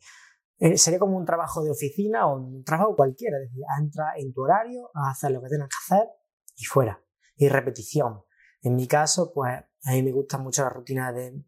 [0.58, 3.38] Eh, sería como un trabajo de oficina o un trabajo cualquiera.
[3.38, 6.10] Es decir, entra en tu horario, a hacer lo que tienes que hacer
[6.56, 7.00] y fuera
[7.36, 8.24] y repetición.
[8.62, 9.54] En mi caso, pues
[9.84, 11.44] a mí me gusta mucho la rutina de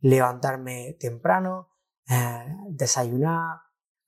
[0.00, 1.70] levantarme temprano,
[2.08, 3.58] eh, desayunar,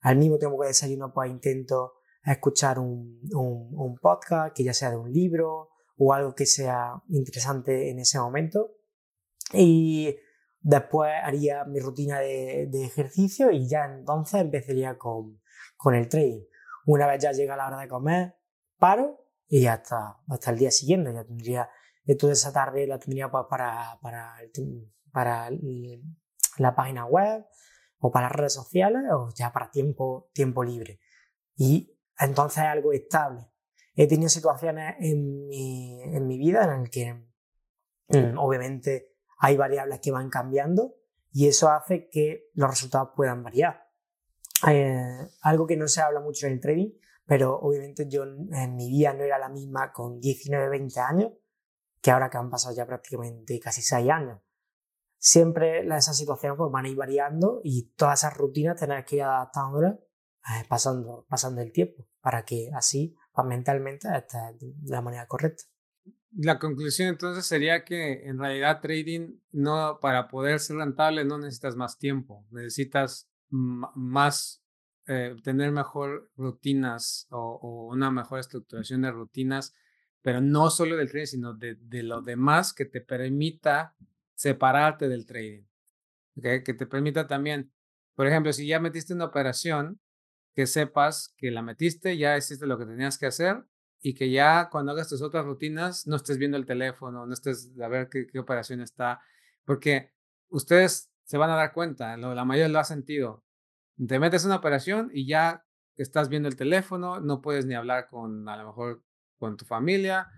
[0.01, 4.97] al mismo tiempo que desayuno, pues intento escuchar un, un, podcast, que ya sea de
[4.97, 8.71] un libro o algo que sea interesante en ese momento.
[9.53, 10.15] Y
[10.59, 15.41] después haría mi rutina de, de ejercicio y ya entonces empezaría con,
[15.75, 16.43] con el trading.
[16.85, 18.35] Una vez ya llega la hora de comer,
[18.77, 21.69] paro y hasta, hasta el día siguiente ya tendría,
[22.15, 24.35] toda esa tarde la tendría pues, para, para,
[25.11, 25.49] para
[26.57, 27.45] la página web
[27.99, 30.99] o para las redes sociales o ya para tiempo, tiempo libre.
[31.55, 33.47] Y entonces es algo estable.
[33.95, 37.13] He tenido situaciones en mi, en mi vida en las que
[38.07, 40.95] mm, obviamente hay variables que van cambiando
[41.31, 43.87] y eso hace que los resultados puedan variar.
[44.67, 46.91] Eh, algo que no se habla mucho en el trading
[47.31, 51.31] pero obviamente yo en mi vida no era la misma con 19, 20 años
[52.01, 54.39] que ahora que han pasado ya prácticamente casi 6 años.
[55.17, 59.23] Siempre esas situaciones pues, van a ir variando y todas esas rutinas tener que ir
[59.23, 65.27] adaptándolas eh, pasando, pasando el tiempo para que así pues, mentalmente estés de la manera
[65.27, 65.63] correcta.
[66.33, 71.75] La conclusión entonces sería que en realidad trading no para poder ser rentable no necesitas
[71.75, 74.63] más tiempo, necesitas más
[75.07, 79.73] eh, tener mejor rutinas o, una mejor estructuración de rutinas,
[80.21, 83.95] pero no solo del trading, sino de, de lo demás que te permita
[84.35, 85.63] separarte del trading.
[86.41, 87.71] Que te permita también,
[88.15, 89.99] por ejemplo, si ya metiste una operación,
[90.53, 93.63] que sepas que la metiste, ya hiciste lo que tenías que hacer
[94.01, 97.71] y que ya cuando hagas tus otras rutinas no estés viendo el teléfono, no estés
[97.81, 99.21] a ver qué, qué operación está,
[99.63, 100.11] porque
[100.49, 103.43] ustedes se van a dar cuenta, la mayoría lo ha sentido,
[104.07, 105.65] te metes una operación y ya
[105.95, 109.03] estás viendo el teléfono, no puedes ni hablar con a lo mejor
[109.41, 110.29] con tu familia,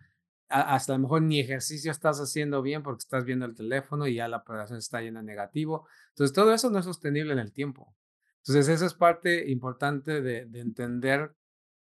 [0.47, 4.16] hasta a lo mejor ni ejercicio estás haciendo bien porque estás viendo el teléfono y
[4.16, 5.86] ya la operación está llena de negativo.
[6.10, 7.93] Entonces todo eso no es sostenible en el tiempo.
[8.38, 11.36] Entonces eso es parte importante de, de entender,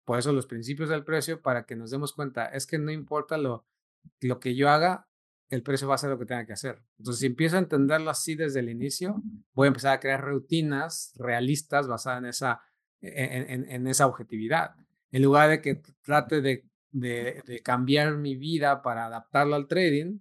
[0.05, 3.39] por eso los principios del precio, para que nos demos cuenta, es que no importa
[3.39, 3.67] lo,
[4.21, 5.09] lo que yo haga,
[5.51, 6.83] el precio va a ser lo que tenga que hacer.
[6.99, 9.23] Entonces, si empiezo a entenderlo así desde el inicio,
[9.55, 12.61] voy a empezar a crear rutinas realistas basadas en esa,
[13.01, 14.75] en, en, esa objetividad.
[15.11, 20.21] En lugar de que trate de de, cambiar mi vida para adaptarlo al trading,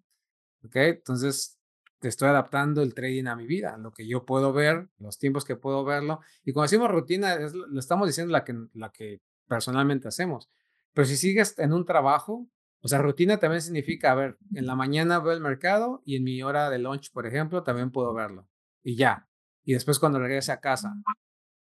[0.63, 0.75] ¿ok?
[0.75, 1.59] Entonces,
[1.99, 5.45] te estoy adaptando el trading a mi vida, lo que yo puedo ver, los tiempos
[5.45, 6.19] que puedo verlo.
[6.45, 10.49] Y cuando decimos rutina, es, lo estamos diciendo la que, la que personalmente hacemos.
[10.93, 12.47] Pero si sigues en un trabajo,
[12.81, 16.23] o sea, rutina también significa, a ver, en la mañana veo el mercado y en
[16.23, 18.47] mi hora de lunch, por ejemplo, también puedo verlo.
[18.83, 19.27] Y ya.
[19.63, 20.95] Y después cuando regrese a casa.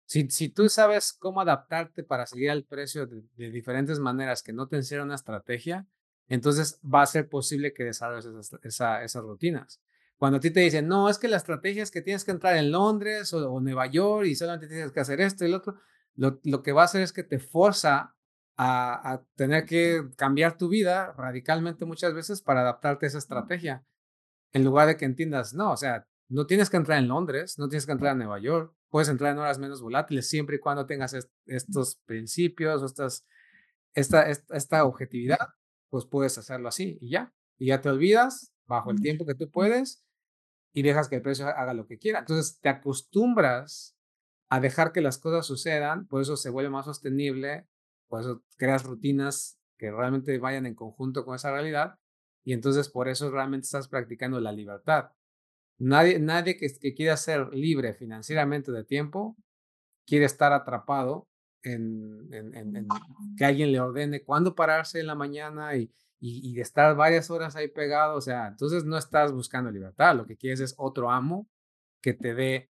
[0.10, 4.52] Si, si tú sabes cómo adaptarte para seguir al precio de, de diferentes maneras que
[4.52, 5.86] no te encierra una estrategia,
[6.28, 8.26] entonces va a ser posible que desarrolles
[8.64, 9.80] esas, esas rutinas.
[10.18, 12.56] Cuando a ti te dicen, no, es que la estrategia es que tienes que entrar
[12.56, 15.80] en Londres o, Nueva York y solamente tienes que hacer esto y lo otro,
[16.16, 18.16] lo, lo que va a hacer es que te forza
[18.58, 23.86] a, a, tener que cambiar tu vida radicalmente muchas veces para adaptarte a esa estrategia.
[24.54, 27.70] En lugar de que entiendas, no, o sea, no tienes que entrar en Londres, no
[27.70, 30.86] tienes que entrar en Nueva York, puedes entrar en horas menos volátiles siempre y cuando
[30.86, 31.16] tengas
[31.46, 33.26] estos principios o estas,
[33.94, 35.50] esta, esta, esta objetividad,
[35.90, 37.34] pues puedes hacerlo así y ya.
[37.58, 40.04] Y ya te olvidas bajo el tiempo que tú puedes
[40.74, 42.20] y dejas que el precio haga lo que quiera.
[42.20, 43.96] Entonces te acostumbras
[44.50, 47.68] a dejar que las cosas sucedan, por eso se vuelve más sostenible,
[48.08, 52.00] por eso creas rutinas que realmente vayan en conjunto con esa realidad
[52.44, 55.12] y entonces por eso realmente estás practicando la libertad.
[55.80, 59.38] Nadie, nadie que, que quiera ser libre financieramente de tiempo
[60.06, 61.28] quiere estar atrapado
[61.64, 62.88] en, en,
[63.38, 67.56] que alguien le ordene cuándo pararse en la mañana y, y, de estar varias horas
[67.56, 71.48] ahí pegado, o sea, entonces no estás buscando libertad, lo que quieres es otro amo
[72.02, 72.70] que te dé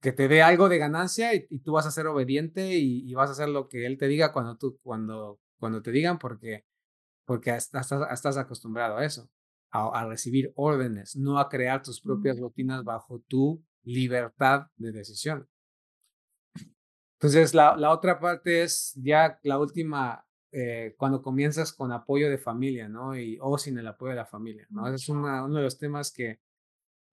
[0.00, 3.32] que te dé algo de ganancia y, tú vas a ser obediente y, vas a
[3.32, 6.64] hacer lo que él te diga cuando tú cuando cuando te digan porque
[7.24, 9.30] porque estás, estás acostumbrado a eso,
[9.74, 15.48] a, a recibir órdenes, no a crear tus propias rutinas bajo tu libertad de decisión.
[17.18, 22.38] Entonces, la, la otra parte es ya la última eh, cuando comienzas con apoyo de
[22.38, 23.16] familia, ¿no?
[23.18, 24.86] Y, o sin el apoyo de la familia, ¿no?
[24.86, 26.38] Ese es uno de los temas que,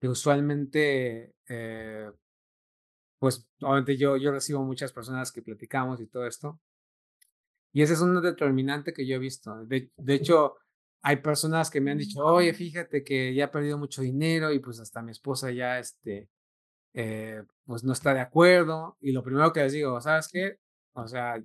[0.03, 2.12] usualmente, eh,
[3.20, 6.59] pues, obviamente yo, yo recibo muchas personas que platicamos y todo esto.
[7.74, 9.66] Y ese es un determinante que yo he visto.
[9.66, 10.57] De, de hecho,
[11.02, 14.60] hay personas que me han dicho, oye, fíjate que ya he perdido mucho dinero y
[14.60, 16.30] pues hasta mi esposa ya, este,
[16.93, 18.97] eh, pues no está de acuerdo.
[19.02, 20.60] Y lo primero que les digo, ¿sabes qué?
[20.93, 21.43] O sea,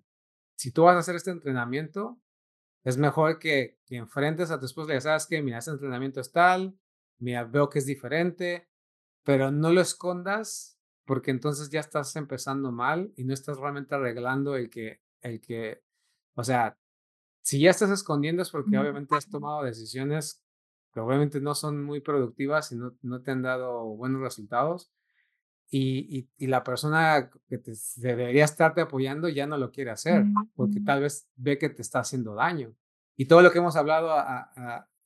[0.56, 2.20] si tú vas a hacer este entrenamiento,
[2.84, 6.20] es mejor que, que enfrentes a tu esposa y le sabes que, mira, este entrenamiento
[6.20, 6.78] es tal,
[7.18, 8.68] mira, veo que es diferente,
[9.24, 14.56] pero no lo escondas porque entonces ya estás empezando mal y no estás realmente arreglando
[14.56, 15.82] el que, el que,
[16.34, 16.78] o sea,
[17.46, 20.42] si ya estás escondiendo es porque obviamente has tomado decisiones
[20.92, 24.90] que obviamente no son muy productivas y no, no te han dado buenos resultados
[25.70, 30.24] y, y, la persona que te, debería estarte apoyando ya no lo quiere hacer
[30.56, 32.74] porque tal vez ve que te está haciendo daño.
[33.16, 34.12] Y todo lo que hemos hablado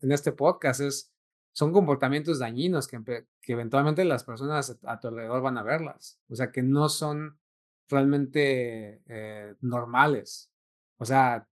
[0.00, 1.14] en este podcast es,
[1.52, 6.18] son comportamientos dañinos que, que eventualmente las personas a tu alrededor van a verlas.
[6.28, 7.38] O sea, que no son
[7.88, 10.50] realmente eh, normales.
[10.96, 11.46] O sea,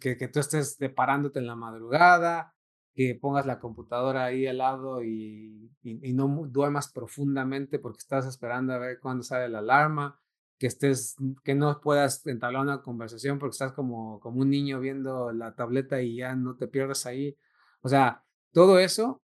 [0.00, 2.54] que, que tú estés parándote en la madrugada,
[2.94, 8.72] que pongas la computadora ahí al lado y, y, no duermas profundamente porque estás esperando
[8.72, 10.20] a ver cuándo sale la alarma,
[10.58, 11.14] que estés,
[11.44, 16.02] que no puedas entablar una conversación porque estás como, como un niño viendo la tableta
[16.02, 17.36] y ya no te pierdas ahí.
[17.82, 19.22] O sea, todo eso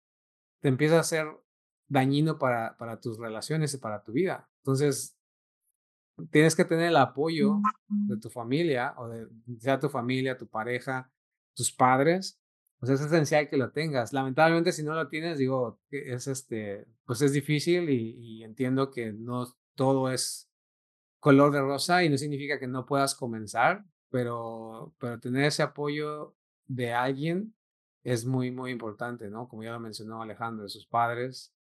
[0.61, 1.27] te empieza a ser
[1.89, 4.49] dañino para, para tus relaciones y para tu vida.
[4.63, 5.18] Entonces,
[6.31, 11.11] tienes que tener el apoyo de tu familia o de sea tu familia, tu pareja,
[11.55, 12.41] tus padres,
[12.79, 14.13] pues es esencial que lo tengas.
[14.13, 19.47] Lamentablemente, si no lo tienes, digo, es este, pues es difícil y, entiendo que no
[19.75, 20.51] todo es
[21.21, 26.37] color de rosa y no significa que no puedas comenzar, pero, pero tener ese apoyo
[26.67, 27.55] de alguien
[28.05, 29.49] es muy, muy importante, ¿no?
[29.49, 31.53] Como ya lo mencionó Alejandro, de sus padres.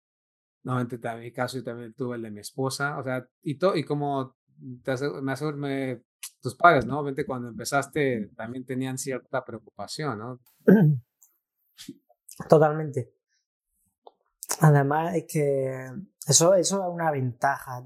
[0.64, 3.84] Nuevamente, en mi caso, yo también tuve el de mi esposa, o sea, y, y
[3.84, 6.04] como me, me,
[6.42, 7.00] tus padres, ¿no?
[7.00, 10.40] Obviamente cuando empezaste también tenían cierta preocupación, ¿no?
[12.50, 13.14] Totalmente.
[14.62, 15.90] Además, es que
[16.28, 17.84] eso, eso es una ventaja.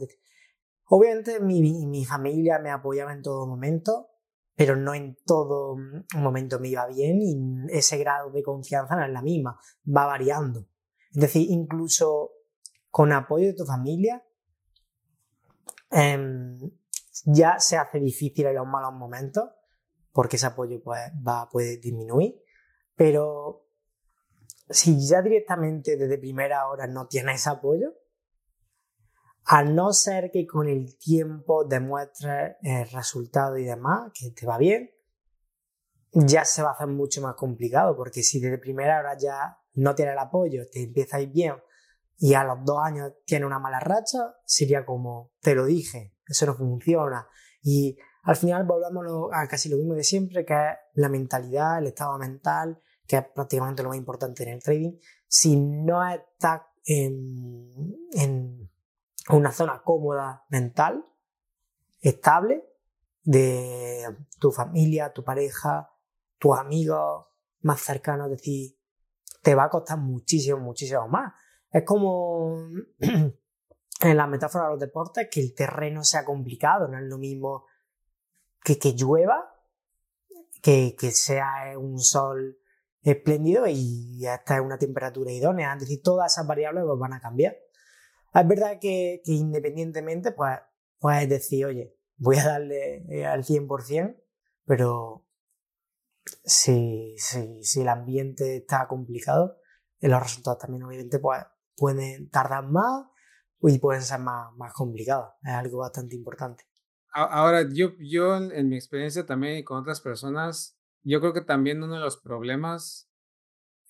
[0.86, 4.10] Obviamente mi, mi familia me apoyaba en todo momento,
[4.56, 5.78] pero no en todo
[6.16, 7.38] momento me iba bien y
[7.70, 10.68] ese grado de confianza no es la misma, va variando.
[11.14, 12.32] Es decir, incluso
[12.90, 14.24] con apoyo de tu familia,
[15.92, 16.58] eh,
[17.26, 19.50] ya se hace difícil en los malos momentos,
[20.12, 22.42] porque ese apoyo pues, va, puede disminuir,
[22.96, 23.68] pero
[24.70, 27.94] si ya directamente desde primera hora no tienes apoyo,
[29.44, 34.58] a no ser que con el tiempo demuestres el resultado y demás, que te va
[34.58, 34.92] bien,
[36.14, 39.96] ya se va a hacer mucho más complicado, porque si desde primera hora ya no
[39.96, 41.56] tienes el apoyo, te empieza a ir bien
[42.24, 46.46] y a los dos años tiene una mala racha, sería como, te lo dije, eso
[46.46, 47.28] no funciona.
[47.64, 51.88] Y al final volvemos a casi lo mismo de siempre, que es la mentalidad, el
[51.88, 55.00] estado mental, que es prácticamente lo más importante en el trading.
[55.28, 58.70] Si no estás en,
[59.30, 61.04] una zona cómoda mental,
[62.02, 62.64] estable,
[63.24, 65.90] de tu familia, tu pareja,
[66.38, 67.26] tus amigos
[67.62, 68.78] más cercanos, es decir,
[69.42, 71.34] te va a costar muchísimo, muchísimo más.
[71.72, 72.68] Es como
[73.00, 77.66] en la metáfora de los deportes, que el terreno sea complicado, no es lo mismo
[78.64, 79.56] que, que llueva,
[80.62, 82.58] que, que sea un sol
[83.02, 85.74] espléndido y hasta una temperatura idónea.
[85.74, 87.58] Es decir, todas esas variables pues, van a cambiar.
[88.34, 90.60] Es verdad que, que independientemente, pues
[91.00, 94.22] puedes decir, oye, voy a darle eh, al 100%,
[94.66, 95.26] pero
[96.46, 99.58] si, si, si el ambiente está complicado,
[100.00, 101.44] los resultados también obviamente pues,
[101.76, 103.06] pueden tardar más
[103.62, 105.30] y pueden ser más, más complicados.
[105.44, 106.64] Es algo bastante importante.
[107.14, 111.84] Ahora, yo, yo en mi experiencia también y con otras personas, yo creo que también
[111.84, 113.12] uno de los problemas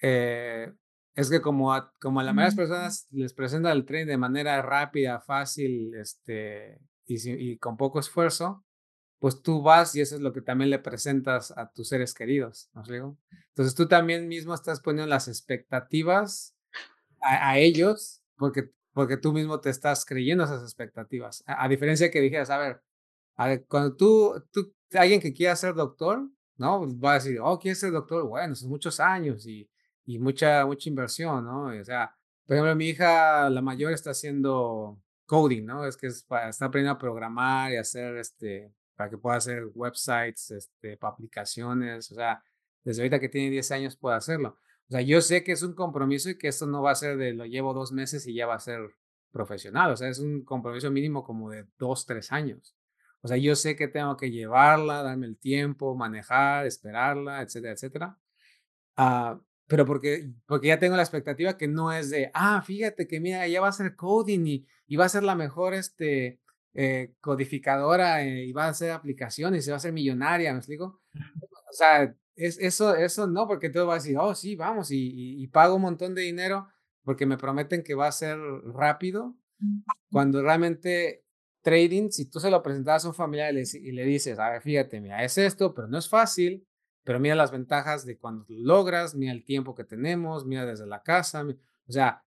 [0.01, 0.73] eh,
[1.13, 4.07] es que como a, como a la mayoría de las personas les presenta el tren
[4.07, 8.65] de manera rápida, fácil, este, y, con poco esfuerzo,
[9.19, 12.69] pues tú vas y eso es lo que también le presentas a tus seres queridos,
[12.73, 13.17] ¿no digo?
[13.49, 16.55] Entonces tú también mismo estás poniendo las expectativas
[17.21, 21.43] a, ellos porque, porque tú mismo te estás creyendo esas expectativas.
[21.47, 22.81] A, diferencia de que dijeras, a ver,
[23.35, 26.79] a ver, cuando tú, tú, alguien que quiera ser doctor, ¿no?
[26.79, 28.27] Pues va a decir, oh, ¿quieres ser doctor?
[28.27, 29.69] Bueno, son muchos años y,
[30.05, 31.65] y mucha, mucha inversión, ¿no?
[31.67, 32.15] O sea,
[32.45, 35.85] por ejemplo, mi hija, la mayor, está haciendo coding, ¿no?
[35.85, 40.97] Es que está aprendiendo a programar y hacer, este, para que pueda hacer websites, este,
[40.97, 42.43] para aplicaciones, o sea,
[42.83, 44.57] desde ahorita que tiene 10 años puede hacerlo.
[44.91, 47.15] O sea, yo sé que es un compromiso y que esto no va a ser
[47.15, 48.81] de lo llevo dos meses y ya va a ser
[49.31, 52.75] profesional, o sea, es un compromiso mínimo como de dos, tres años.
[53.21, 58.19] O sea, yo sé que tengo que llevarla, darme el tiempo, manejar, esperarla, etcétera, etcétera.
[58.97, 63.21] Ah, pero porque, porque ya tengo la expectativa que no es de, ah, fíjate que
[63.21, 66.41] mira, ya va a ser coding y, y va a ser la mejor este,
[66.73, 70.59] eh, codificadora eh, y va a hacer aplicaciones y se va a hacer millonaria, ¿me
[70.59, 71.01] explico?
[71.69, 72.13] O sea,
[72.45, 75.75] es, eso, eso no, porque todo va a decir, oh, sí, vamos, y, y, pago
[75.75, 76.67] un montón de dinero
[77.03, 79.35] porque me prometen que va a ser rápido,
[80.11, 81.25] cuando realmente
[81.61, 84.49] trading, si tú se lo presentas a un familiar y le, y le dices, a
[84.49, 86.67] ver, fíjate, mira, es esto, pero no es fácil,
[87.03, 90.87] pero mira las ventajas de cuando lo logras, mira el tiempo que tenemos, mira desde
[90.87, 91.45] la casa,
[91.87, 92.23] o sea,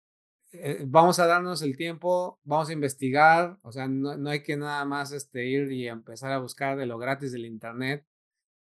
[0.52, 4.56] eh, vamos a darnos el tiempo, vamos a investigar, o sea, no, no, hay que
[4.56, 8.06] nada más este, ir y empezar a buscar de lo gratis del Internet,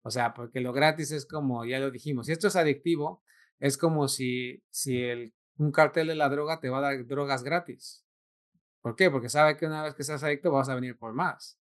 [0.07, 3.25] o sea, porque lo gratis es como, ya lo dijimos, si esto es adictivo,
[3.59, 7.43] es como si, si el, un cartel de la droga te va a dar drogas
[7.43, 8.07] gratis.
[8.83, 9.11] ¿Por qué?
[9.11, 11.59] Porque sabe que una vez que seas adicto vas a venir por más.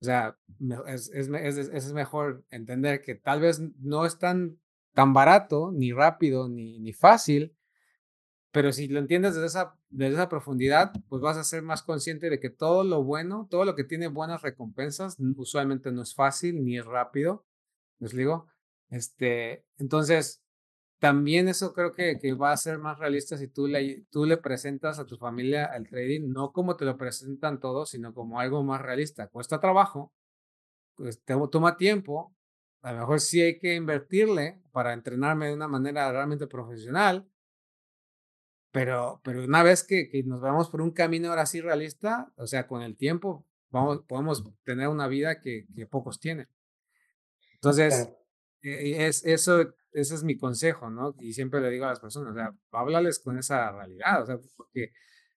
[0.00, 0.38] O sea,
[0.86, 4.60] es, es, es, es, mejor entender que tal vez no es tan,
[4.94, 7.56] tan barato, ni rápido, ni, ni fácil,
[8.52, 12.30] pero si lo entiendes desde esa, desde esa profundidad, pues vas a ser más consciente
[12.30, 16.64] de que todo lo bueno, todo lo que tiene buenas recompensas, usualmente no es fácil
[16.64, 17.44] ni es rápido.
[18.02, 18.48] ¿Les digo?
[18.90, 20.42] Este, entonces,
[20.98, 24.38] también eso creo que, que, va a ser más realista si tú le, tú le
[24.38, 28.64] presentas a tu familia el trading, no como te lo presentan todos, sino como algo
[28.64, 29.28] más realista.
[29.28, 30.12] Cuesta trabajo,
[30.96, 32.34] pues te, toma tiempo,
[32.82, 37.28] a lo mejor sí hay que invertirle para entrenarme de una manera realmente profesional,
[38.72, 42.48] pero, pero una vez que, que nos vamos por un camino ahora sí realista, o
[42.48, 46.48] sea, con el tiempo, vamos, podemos tener una vida que pocos tienen.
[47.62, 48.10] Entonces,
[48.62, 51.14] e, es, eso ese es mi consejo, ¿no?
[51.20, 54.38] Y siempre le digo a las personas, o sea, háblales con esa realidad, o sea,
[54.56, 54.92] porque,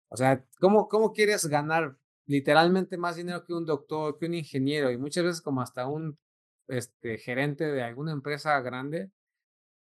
[0.09, 4.91] o sea, ¿cómo, cómo quieres ganar literalmente más dinero que un doctor, que un ingeniero
[4.91, 6.19] y muchas veces como hasta un
[6.69, 9.11] este, gerente de alguna empresa grande?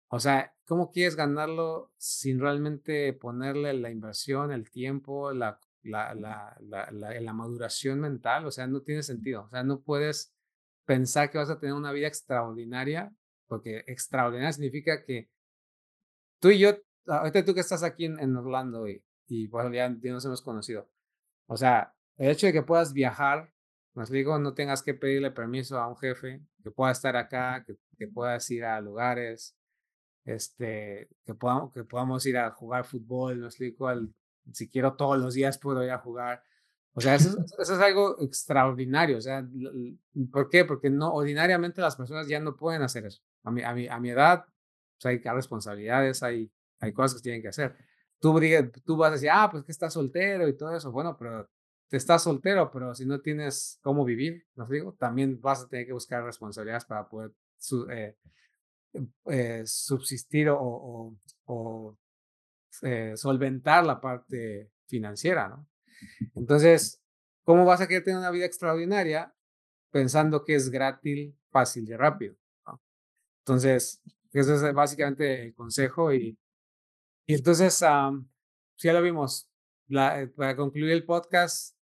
[0.09, 6.57] O sea, ¿cómo quieres ganarlo sin realmente ponerle la inversión, el tiempo, la, la, la,
[6.61, 8.45] la, la maduración mental?
[8.45, 9.43] O sea, no tiene sentido.
[9.43, 10.35] O sea, no puedes
[10.85, 13.13] pensar que vas a tener una vida extraordinaria
[13.47, 15.29] porque extraordinario significa que
[16.39, 16.71] tú y yo,
[17.05, 20.89] ahorita tú que estás aquí en, Orlando y, y bueno, ya, nos hemos conocido,
[21.47, 23.51] o sea, el hecho de que puedas viajar,
[23.93, 27.77] nos digo, no tengas que pedirle permiso a un jefe, que pueda estar acá, que,
[27.97, 29.55] que puedas ir a lugares,
[30.25, 33.89] este, que podamos, que podamos ir a jugar fútbol, nos explico,
[34.51, 36.43] si quiero todos los días puedo ir a jugar.
[36.97, 39.17] O sea, eso, es algo extraordinario.
[39.17, 39.45] O sea,
[40.31, 40.63] ¿por qué?
[40.63, 43.21] Porque no, ordinariamente las personas ya no pueden hacer eso.
[43.43, 44.45] A mi, a mi, a mi edad,
[44.95, 47.75] pues hay responsabilidades, hay, hay cosas que tienen que hacer.
[48.19, 48.39] Tú,
[48.85, 50.89] tú vas a decir, ah, pues que estás soltero y todo eso.
[50.89, 51.49] Bueno, pero
[51.89, 54.93] te estás soltero, pero si no tienes cómo vivir, ¿no digo?
[54.93, 57.31] También vas a tener que buscar responsabilidades para poder
[57.89, 58.15] eh,
[59.25, 61.13] eh, subsistir o,
[61.45, 61.97] o,
[62.83, 65.67] eh, solventar la parte financiera, ¿no?
[66.35, 67.01] Entonces,
[67.43, 69.33] ¿cómo vas a querer tener una vida extraordinaria
[69.91, 72.35] pensando que es gratis, fácil y rápido?
[73.39, 74.01] Entonces,
[74.33, 76.37] ese es básicamente el consejo y,
[77.25, 79.49] y entonces, si ya lo vimos,
[79.87, 81.77] la, para concluir el podcast,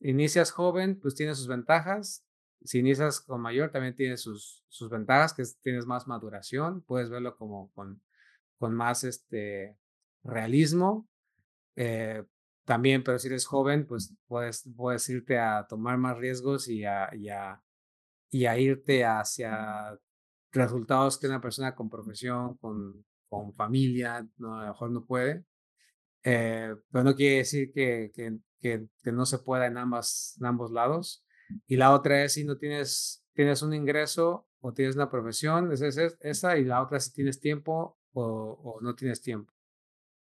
[0.00, 2.24] inicias joven, pues tiene sus ventajas,
[2.64, 7.36] si inicias con mayor, también tiene sus, sus ventajas, que tienes más maduración, puedes verlo
[7.36, 8.02] como con,
[8.58, 9.76] con más este,
[10.24, 11.08] realismo.
[11.76, 12.24] Eh,
[12.68, 17.08] también, pero si eres joven, pues puedes, puedes irte a tomar más riesgos y a,
[17.14, 17.62] y a,
[18.30, 19.98] y a irte hacia
[20.52, 25.46] resultados que una persona con profesión, con, con familia, no, a lo mejor no puede.
[26.22, 30.44] Eh, pero no quiere decir que, que, que, que no se pueda en, ambas, en
[30.44, 31.24] ambos lados.
[31.66, 35.86] Y la otra es si no tienes, tienes un ingreso o tienes una profesión, esa
[35.86, 38.24] es esa, y la otra si tienes tiempo o,
[38.62, 39.54] o no tienes tiempo.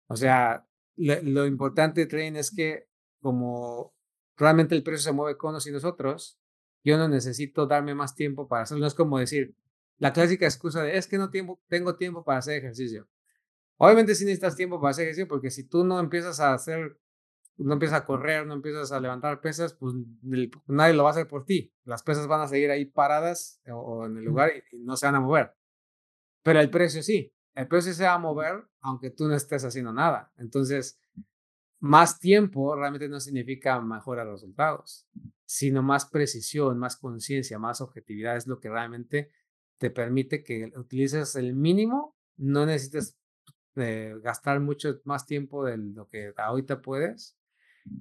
[0.07, 0.63] O sea,
[0.97, 2.87] lo, importante de trading es que
[3.19, 3.93] como
[4.37, 6.39] realmente el precio se mueve con nosotros y nosotros,
[6.83, 8.81] yo no necesito darme más tiempo para hacerlo.
[8.81, 9.55] No es como decir,
[9.97, 13.07] la clásica excusa de es que no tiempo, tengo tiempo para hacer ejercicio.
[13.77, 16.97] Obviamente sí necesitas tiempo para hacer ejercicio porque si tú no empiezas a hacer
[17.57, 19.93] no empiezas a correr, no empiezas a levantar pesas, pues
[20.67, 21.73] nadie lo va a hacer por ti.
[21.85, 25.15] Las pesas van a seguir ahí paradas o, en el lugar y, no se van
[25.15, 25.53] a mover.
[26.43, 29.91] Pero el precio sí, el precio se va a mover aunque tú no estés haciendo
[29.91, 30.32] nada.
[30.38, 30.99] Entonces,
[31.80, 35.08] más tiempo realmente no significa mejores resultados,
[35.45, 39.32] sino más precisión, más conciencia, más objetividad es lo que realmente
[39.78, 43.18] te permite que utilices el mínimo, no necesites
[43.76, 47.38] eh, gastar mucho más tiempo de lo que ahorita puedes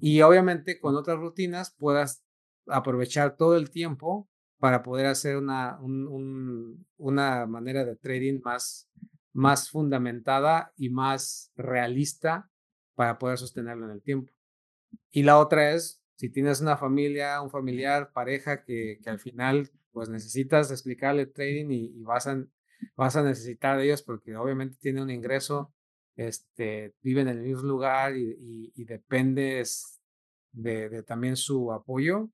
[0.01, 2.25] y obviamente con otras rutinas puedas
[2.67, 4.29] aprovechar todo el tiempo
[4.59, 5.79] para poder hacer una,
[6.97, 8.89] una manera de trading más,
[9.35, 12.51] más fundamentada y más realista
[12.95, 14.33] para poder sostenerlo en el tiempo.
[15.11, 19.71] Y la otra es, si tienes una familia, un familiar, pareja que, que al final
[19.93, 22.43] pues necesitas explicarle trading y, vas, a,
[22.97, 25.75] vas a necesitar de ellos porque obviamente tiene un ingreso
[26.17, 30.01] este, viven en el mismo lugar y, y, dependes
[30.53, 32.31] de, también su apoyo,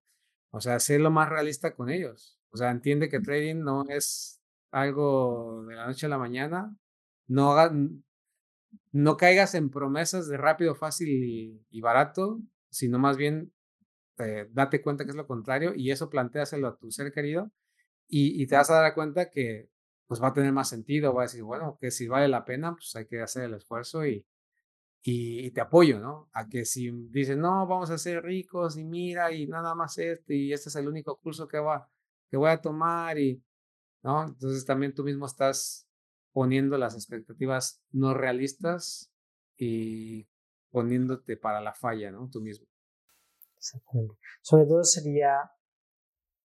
[0.51, 2.39] o sea, ser lo más realista con ellos.
[2.51, 4.41] O sea, entiende que trading no es
[4.71, 6.75] algo de la noche a la mañana,
[7.31, 7.55] no,
[8.91, 11.09] no caigas en promesas de rápido, fácil
[11.71, 13.53] y, barato, sino más bien
[14.19, 17.53] eh, date cuenta que es lo contrario y eso planteaselo a tu ser querido
[18.09, 19.69] y, y te vas a dar cuenta que
[20.09, 22.75] pues va a tener más sentido, va a decir, bueno, que si vale la pena,
[22.75, 24.27] pues hay que hacer el esfuerzo y,
[25.03, 26.29] y, te apoyo, ¿no?
[26.33, 30.35] A que si dices, no, vamos a ser ricos y mira y nada más este
[30.35, 31.89] y este es el único curso que, va,
[32.29, 33.41] que voy a tomar y,
[34.03, 34.25] ¿no?
[34.25, 35.87] Entonces también tú mismo estás
[36.33, 39.13] poniendo las expectativas no realistas
[39.57, 40.29] y
[40.71, 42.29] poniéndote para la falla, ¿no?
[42.31, 42.67] Tú mismo.
[43.57, 44.15] Exactamente.
[44.43, 45.53] Sobre todo sería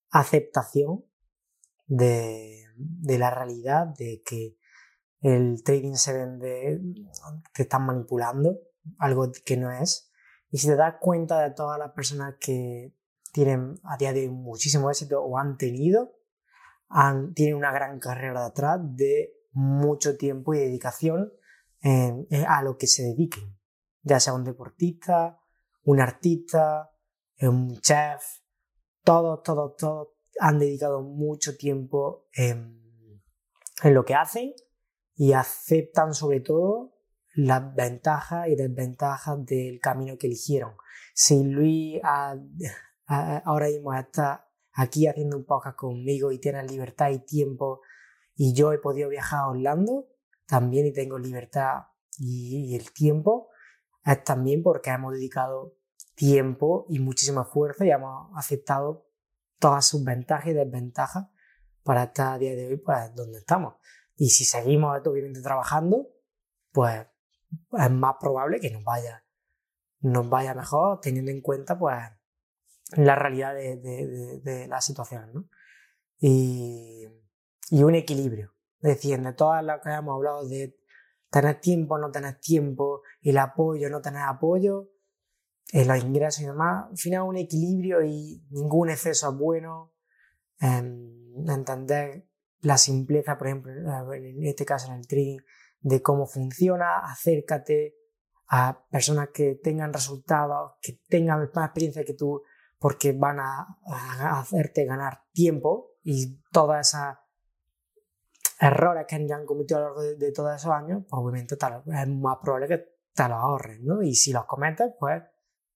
[0.10, 1.06] aceptación
[1.88, 4.58] de, de la realidad, de que
[5.22, 6.82] el trading se vende,
[7.54, 8.60] te están manipulando,
[9.00, 10.12] algo que no es.
[10.52, 12.94] Y si te das cuenta de todas las personas que
[13.32, 16.16] tienen a día de hoy muchísimo éxito o han tenido,
[16.88, 21.34] han, tienen una gran carrera detrás de mucho tiempo y dedicación
[22.48, 23.58] a lo que se dediquen,
[24.02, 25.40] ya sea un deportista,
[25.84, 26.92] un artista,
[27.42, 28.24] un chef,
[29.04, 30.08] todos, todos, todos
[30.40, 32.84] han dedicado mucho tiempo en,
[33.84, 34.54] lo que hacen
[35.16, 36.94] y aceptan sobre todo
[37.34, 40.74] las ventajas y desventajas del camino que eligieron.
[41.14, 42.00] Si Luis
[43.06, 47.82] ahora mismo está aquí haciendo un podcast conmigo y tiene libertad y tiempo
[48.36, 50.08] y yo he podido viajar a Orlando
[50.46, 51.86] también y tengo libertad
[52.18, 53.50] y, y el tiempo,
[54.04, 55.76] es también porque hemos dedicado
[56.16, 59.08] tiempo y muchísima fuerza y hemos aceptado
[59.60, 61.28] todas sus ventajas y desventajas
[61.84, 63.76] para estar a día de hoy pues donde estamos.
[64.16, 66.08] Y si seguimos obviamente trabajando,
[66.72, 67.06] pues
[67.72, 69.26] es más probable que nos vaya,
[70.00, 71.98] nos vaya mejor teniendo en cuenta pues
[72.92, 75.32] la realidad de, de, de, situación.
[75.34, 75.50] ¿no?
[76.20, 77.08] Y,
[77.70, 78.54] y, un equilibrio.
[78.82, 80.78] Es decir, de todas las que hemos hablado de
[81.30, 84.90] tener tiempo, no tener tiempo, el apoyo, no tener apoyo,
[85.72, 89.94] eh, los ingresos y demás, al final un equilibrio y ningún exceso es bueno.
[90.60, 92.28] Em, entender
[92.62, 93.72] la simpleza, por ejemplo,
[94.14, 95.40] en este caso en el trading,
[95.82, 97.96] de cómo funciona, acércate
[98.48, 102.42] a personas que tengan resultados, que tengan más experiencia que tú,
[102.80, 103.68] porque van a,
[104.40, 107.18] hacerte ganar tiempo y todas esas
[108.60, 112.38] errores que han cometido a lo largo de, todos esos años, pues obviamente es más
[112.42, 112.78] probable que
[113.14, 114.02] te los ahorres, ¿no?
[114.02, 115.24] Y si los cometes, pues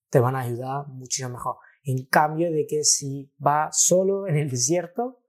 [0.09, 1.57] te van a ayudar muchísimo mejor.
[1.83, 5.21] En cambio de que si vas solo en el desierto,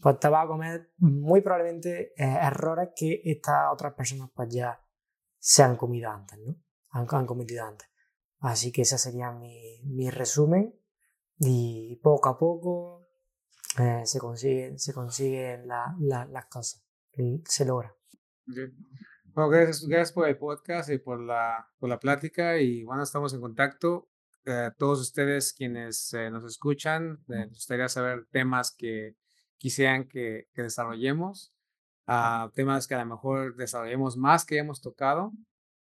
[0.00, 4.80] pues te vas a comer muy probablemente eh, errores que estas otras personas pues ya
[5.38, 6.56] se han comido antes, ¿no?
[6.90, 7.88] Han, cometido antes.
[8.40, 10.74] Así que ese sería mi, mi resumen
[11.38, 13.02] y poco a poco
[13.78, 16.81] eh, se consiguen, se consiguen las cosas,
[17.44, 17.94] se logra.
[19.34, 23.32] Bueno, gracias, gracias por el podcast y por la, por la plática y bueno, estamos
[23.32, 24.08] en contacto.
[24.44, 29.16] Eh, todos ustedes quienes eh, nos escuchan, nos gustaría saber temas que
[29.56, 31.54] quisieran que, que desarrollemos,
[32.08, 35.32] uh, temas que a lo mejor desarrollemos más que hemos tocado.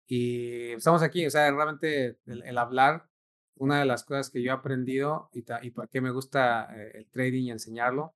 [0.06, 3.10] Y estamos aquí, o sea, realmente el, hablar,
[3.56, 6.92] una de las cosas que yo he aprendido y, y por qué me gusta eh,
[6.96, 8.14] el trading y enseñarlo,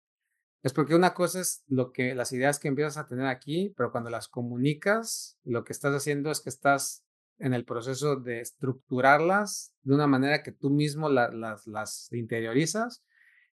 [0.65, 3.91] es porque una cosa es lo que, las ideas que empiezas a tener aquí, pero
[3.91, 7.05] cuando las comunicas, lo que estás haciendo es que estás
[7.37, 13.03] en el proceso de estructurarlas de una manera que tú mismo las, interiorizas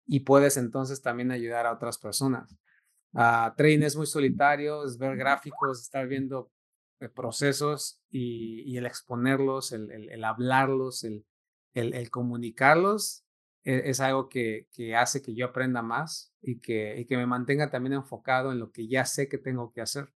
[0.05, 2.57] y puedes entonces también ayudar a otras personas.
[3.13, 6.51] Uh, es muy solitario, es ver gráficos, estar viendo
[6.99, 13.23] eh, procesos y, el exponerlos, el, hablarlos, el, comunicarlos,
[13.67, 17.69] es, algo que, que, hace que yo aprenda más y que, y que me mantenga
[17.69, 20.13] también enfocado en lo que ya sé que tengo que hacer.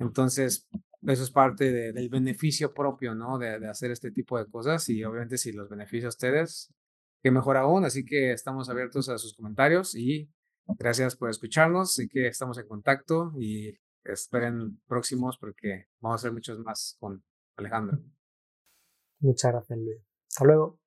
[0.00, 0.68] Entonces,
[1.02, 3.38] eso es parte del beneficio propio, ¿no?
[3.38, 6.74] De, de, hacer este tipo de cosas y obviamente si los beneficia a ustedes,
[7.22, 7.84] que mejor aún.
[7.84, 10.28] Así que estamos abiertos a sus comentarios y
[10.78, 11.90] gracias por escucharnos.
[11.90, 13.72] Así que estamos en contacto y
[14.04, 17.22] esperen próximos porque vamos a hacer muchos más con
[17.56, 17.98] Alejandro.
[19.20, 19.98] Muchas gracias, Luis.
[20.28, 20.79] Hasta luego.